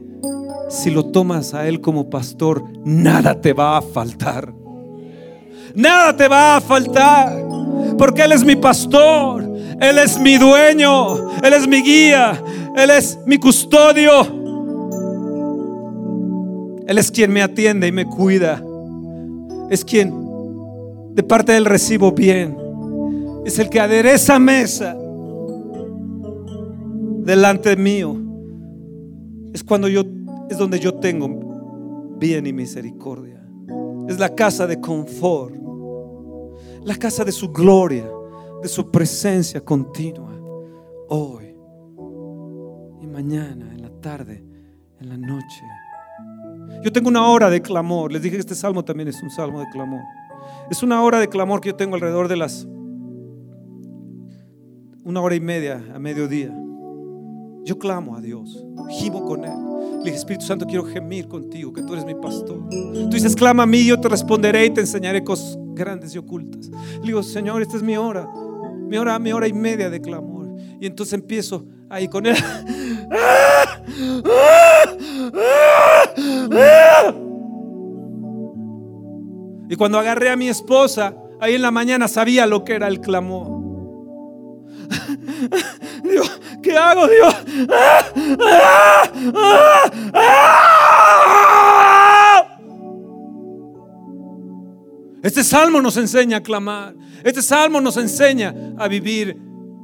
Si 0.69 0.91
lo 0.91 1.05
tomas 1.07 1.53
a 1.53 1.67
Él 1.67 1.81
como 1.81 2.09
pastor, 2.09 2.65
nada 2.85 3.41
te 3.41 3.53
va 3.53 3.79
a 3.79 3.83
faltar. 3.83 4.53
Nada 5.75 6.17
te 6.17 6.29
va 6.29 6.57
a 6.57 6.61
faltar. 6.61 7.45
Porque 7.99 8.23
Él 8.23 8.33
es 8.33 8.45
mi 8.45 8.57
pastor. 8.57 9.43
Él 9.81 9.99
es 9.99 10.19
mi 10.19 10.39
dueño. 10.39 11.31
Él 11.43 11.53
es 11.53 11.67
mi 11.67 11.83
guía. 11.83 12.43
Él 12.77 12.91
es 12.91 13.19
mi 13.27 13.39
custodio. 13.39 14.40
Él 16.91 16.99
es 16.99 17.13
quien 17.13 17.33
me 17.33 17.41
atiende 17.41 17.87
y 17.87 17.93
me 17.93 18.05
cuida. 18.05 18.61
Es 19.71 19.85
quien 19.85 20.13
de 21.15 21.23
parte 21.23 21.53
del 21.53 21.65
recibo 21.65 22.11
bien. 22.11 22.57
Es 23.47 23.61
el 23.61 23.71
que 23.71 23.79
adereza 23.79 24.41
mesa 24.41 24.97
delante 27.23 27.77
mío. 27.77 28.17
Es 29.53 29.63
cuando 29.63 29.87
yo 29.87 30.03
es 30.49 30.59
donde 30.59 30.81
yo 30.81 30.95
tengo 30.95 32.17
bien 32.19 32.45
y 32.49 32.53
misericordia. 32.53 33.41
Es 34.09 34.19
la 34.19 34.35
casa 34.35 34.67
de 34.67 34.81
confort. 34.81 35.55
La 36.83 36.97
casa 36.97 37.25
de 37.25 37.31
su 37.31 37.53
gloria, 37.53 38.11
de 38.65 38.69
su 38.69 38.91
presencia 38.91 39.61
continua. 39.61 40.37
Hoy 41.09 41.55
y 43.01 43.07
mañana, 43.07 43.71
en 43.73 43.81
la 43.81 43.91
tarde, 44.01 44.45
en 44.99 45.09
la 45.09 45.17
noche. 45.17 45.63
Yo 46.83 46.93
tengo 46.93 47.09
una 47.09 47.27
hora 47.27 47.51
de 47.51 47.61
clamor. 47.61 48.13
Les 48.13 48.23
dije 48.23 48.37
que 48.37 48.41
este 48.41 48.55
salmo 48.55 48.85
también 48.85 49.09
es 49.09 49.23
un 49.23 49.31
salmo 49.31 49.61
de 49.61 49.67
clamor. 49.71 50.03
Es 50.71 50.83
una 50.83 51.03
hora 51.03 51.19
de 51.19 51.29
clamor 51.29 51.61
que 51.61 51.71
yo 51.71 51.77
tengo 51.77 51.95
alrededor 51.95 52.29
de 52.29 52.37
las 52.37 52.67
una 55.05 55.21
hora 55.21 55.35
y 55.35 55.41
media 55.41 55.83
a 55.95 55.99
mediodía. 55.99 56.55
Yo 57.65 57.79
clamo 57.79 58.17
a 58.17 58.21
Dios, 58.21 58.65
gimo 58.91 59.25
con 59.25 59.45
Él. 59.45 59.53
Le 59.99 60.05
dije, 60.05 60.17
Espíritu 60.17 60.47
Santo, 60.47 60.67
quiero 60.67 60.85
gemir 60.85 61.29
contigo, 61.29 61.73
que 61.73 61.83
tú 61.83 61.93
eres 61.93 62.05
mi 62.05 62.15
pastor. 62.15 62.59
Tú 62.69 63.11
dices, 63.11 63.37
clama 63.37 63.65
a 63.65 63.67
mí, 63.67 63.85
yo 63.85 64.01
te 64.01 64.09
responderé 64.09 64.67
y 64.67 64.71
te 64.71 64.81
enseñaré 64.81 65.23
cosas 65.23 65.59
grandes 65.75 66.15
y 66.15 66.19
ocultas. 66.19 66.71
Le 67.01 67.07
digo, 67.07 67.23
Señor, 67.23 67.61
esta 67.61 67.77
es 67.77 67.83
mi 67.83 67.97
hora, 67.97 68.29
mi 68.89 68.97
hora, 68.97 69.19
mi 69.19 69.33
hora 69.33 69.47
y 69.47 69.53
media 69.53 69.91
de 69.91 70.01
clamor. 70.01 70.49
Y 70.81 70.87
entonces 70.87 71.13
empiezo 71.15 71.67
ahí 71.91 72.09
con 72.09 72.27
Él. 72.27 72.37
Y 79.69 79.77
cuando 79.77 79.99
agarré 79.99 80.31
a 80.31 80.37
mi 80.37 80.49
esposa, 80.49 81.15
ahí 81.41 81.55
en 81.55 81.63
la 81.63 81.71
mañana 81.71 82.09
sabía 82.09 82.47
lo 82.47 82.65
que 82.65 82.75
era 82.75 82.89
el 82.89 83.01
clamor. 83.01 83.61
Dios, 86.03 86.41
¿qué 86.61 86.77
hago, 86.77 87.07
Dios? 87.07 87.35
Este 95.23 95.45
salmo 95.45 95.81
nos 95.81 95.97
enseña 95.97 96.39
a 96.39 96.43
clamar. 96.43 96.95
Este 97.23 97.43
salmo 97.43 97.81
nos 97.81 97.97
enseña 97.97 98.55
a 98.79 98.89
vivir 98.89 99.37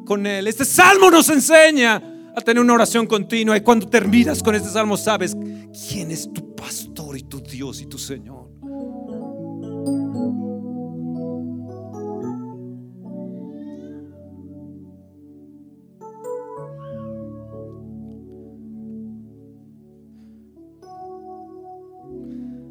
con 0.04 0.26
Él. 0.26 0.48
Este 0.48 0.64
salmo 0.64 1.10
nos 1.10 1.28
enseña 1.28 2.02
a 2.36 2.42
tener 2.42 2.62
una 2.62 2.74
oración 2.74 3.06
continua. 3.06 3.56
Y 3.56 3.62
cuando 3.62 3.88
terminas 3.88 4.42
con 4.42 4.54
este 4.54 4.68
salmo, 4.68 4.96
sabes 4.96 5.36
quién 5.88 6.10
es 6.10 6.30
tu 6.32 6.54
pastor 6.54 7.16
y 7.16 7.22
tu 7.22 7.40
Dios 7.40 7.80
y 7.80 7.86
tu 7.86 7.98
Señor. 7.98 8.46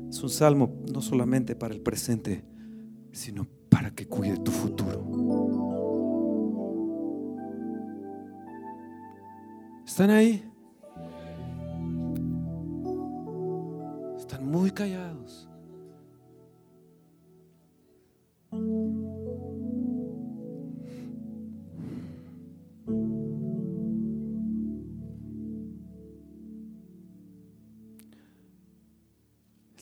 Es 0.10 0.24
un 0.24 0.30
salmo 0.30 0.84
no 0.94 1.02
solamente 1.02 1.56
para 1.56 1.74
el 1.74 1.82
presente, 1.82 2.46
sino 3.12 3.48
para 3.70 3.92
que 3.92 4.08
cuide 4.08 4.38
tu 4.38 4.52
futuro. 4.52 5.85
¿Están 9.86 10.10
ahí? 10.10 10.44
Están 14.18 14.50
muy 14.50 14.72
callados. 14.72 15.50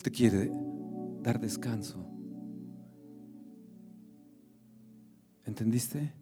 te 0.04 0.12
quiere 0.12 0.52
dar 1.22 1.40
descanso. 1.40 2.06
¿Entendiste? 5.46 6.14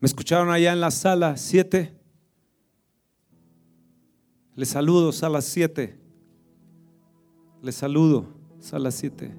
¿Me 0.00 0.06
escucharon 0.06 0.50
allá 0.50 0.72
en 0.72 0.80
la 0.80 0.90
sala 0.90 1.36
7? 1.36 1.94
Les 4.54 4.68
saludo, 4.68 5.12
sala 5.12 5.42
7. 5.42 6.00
Les 7.60 7.74
saludo, 7.74 8.26
sala 8.58 8.90
7. 8.90 9.36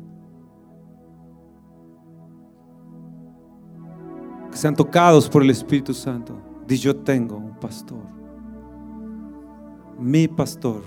Que 4.52 4.58
sean 4.58 4.76
tocados 4.76 5.28
por 5.28 5.42
el 5.42 5.50
Espíritu 5.50 5.96
Santo. 5.96 6.40
Dice, 6.68 6.84
yo 6.84 6.96
tengo 6.96 7.38
un 7.38 7.60
pastor. 7.60 8.04
Mi 9.98 10.28
pastor, 10.28 10.84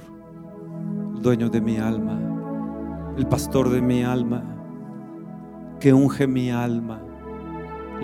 dueño 1.21 1.49
de 1.49 1.61
mi 1.61 1.79
alma, 1.79 3.15
el 3.17 3.27
pastor 3.27 3.71
de 3.71 3.83
mi 3.83 4.05
alma, 4.05 4.45
que 5.81 5.93
unge 5.93 6.29
mi 6.29 6.51
alma. 6.51 7.03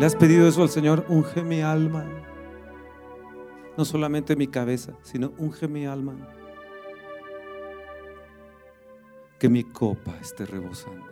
¿Le 0.01 0.07
has 0.07 0.17
pedido 0.17 0.49
eso 0.49 0.63
al 0.63 0.71
Señor? 0.71 1.05
Unge 1.11 1.43
mi 1.43 1.61
alma. 1.61 2.07
No 3.77 3.85
solamente 3.85 4.35
mi 4.35 4.47
cabeza, 4.47 4.95
sino 5.03 5.35
unge 5.37 5.69
mi 5.69 5.85
alma. 5.85 6.15
Que 9.39 9.51
mi 9.51 9.63
copa 9.63 10.17
esté 10.19 10.47
rebosando. 10.47 11.05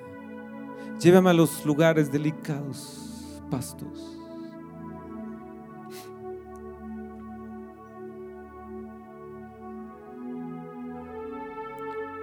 Llévame 1.01 1.28
a 1.28 1.34
los 1.34 1.66
lugares 1.66 2.11
delicados, 2.11 3.43
pastos. 3.51 4.18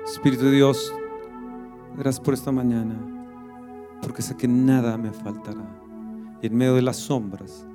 Espíritu 0.03 0.45
de 0.45 0.51
Dios, 0.51 0.91
gracias 1.95 2.25
por 2.25 2.33
esta 2.33 2.51
mañana, 2.51 2.95
porque 4.01 4.23
sé 4.23 4.35
que 4.35 4.47
nada 4.47 4.97
me 4.97 5.11
faltará. 5.11 5.84
Y 6.41 6.47
en 6.47 6.55
medio 6.55 6.75
de 6.75 6.81
las 6.81 6.97
sombras, 6.97 7.65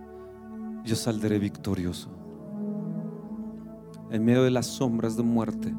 yo 0.84 0.96
saldré 0.96 1.38
victorioso. 1.38 2.10
En 4.10 4.24
medio 4.24 4.42
de 4.42 4.50
las 4.50 4.66
sombras 4.66 5.16
de 5.16 5.22
muerte, 5.22 5.74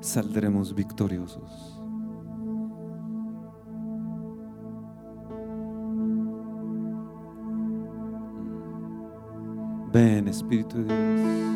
saldremos 0.00 0.74
victoriosos. 0.74 1.80
Ven, 9.92 10.28
Espíritu 10.28 10.78
de 10.78 10.84
Dios. 10.84 11.50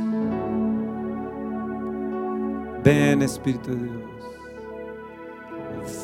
Ven 2.83 3.23
Espíritu 3.23 3.71
de 3.71 3.85
Dios. 3.85 4.03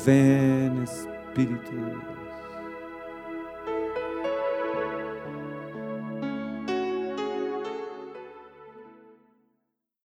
Ven 0.07 0.83
Espíritu 0.83 1.73
de 1.73 1.87
Dios. 1.87 2.20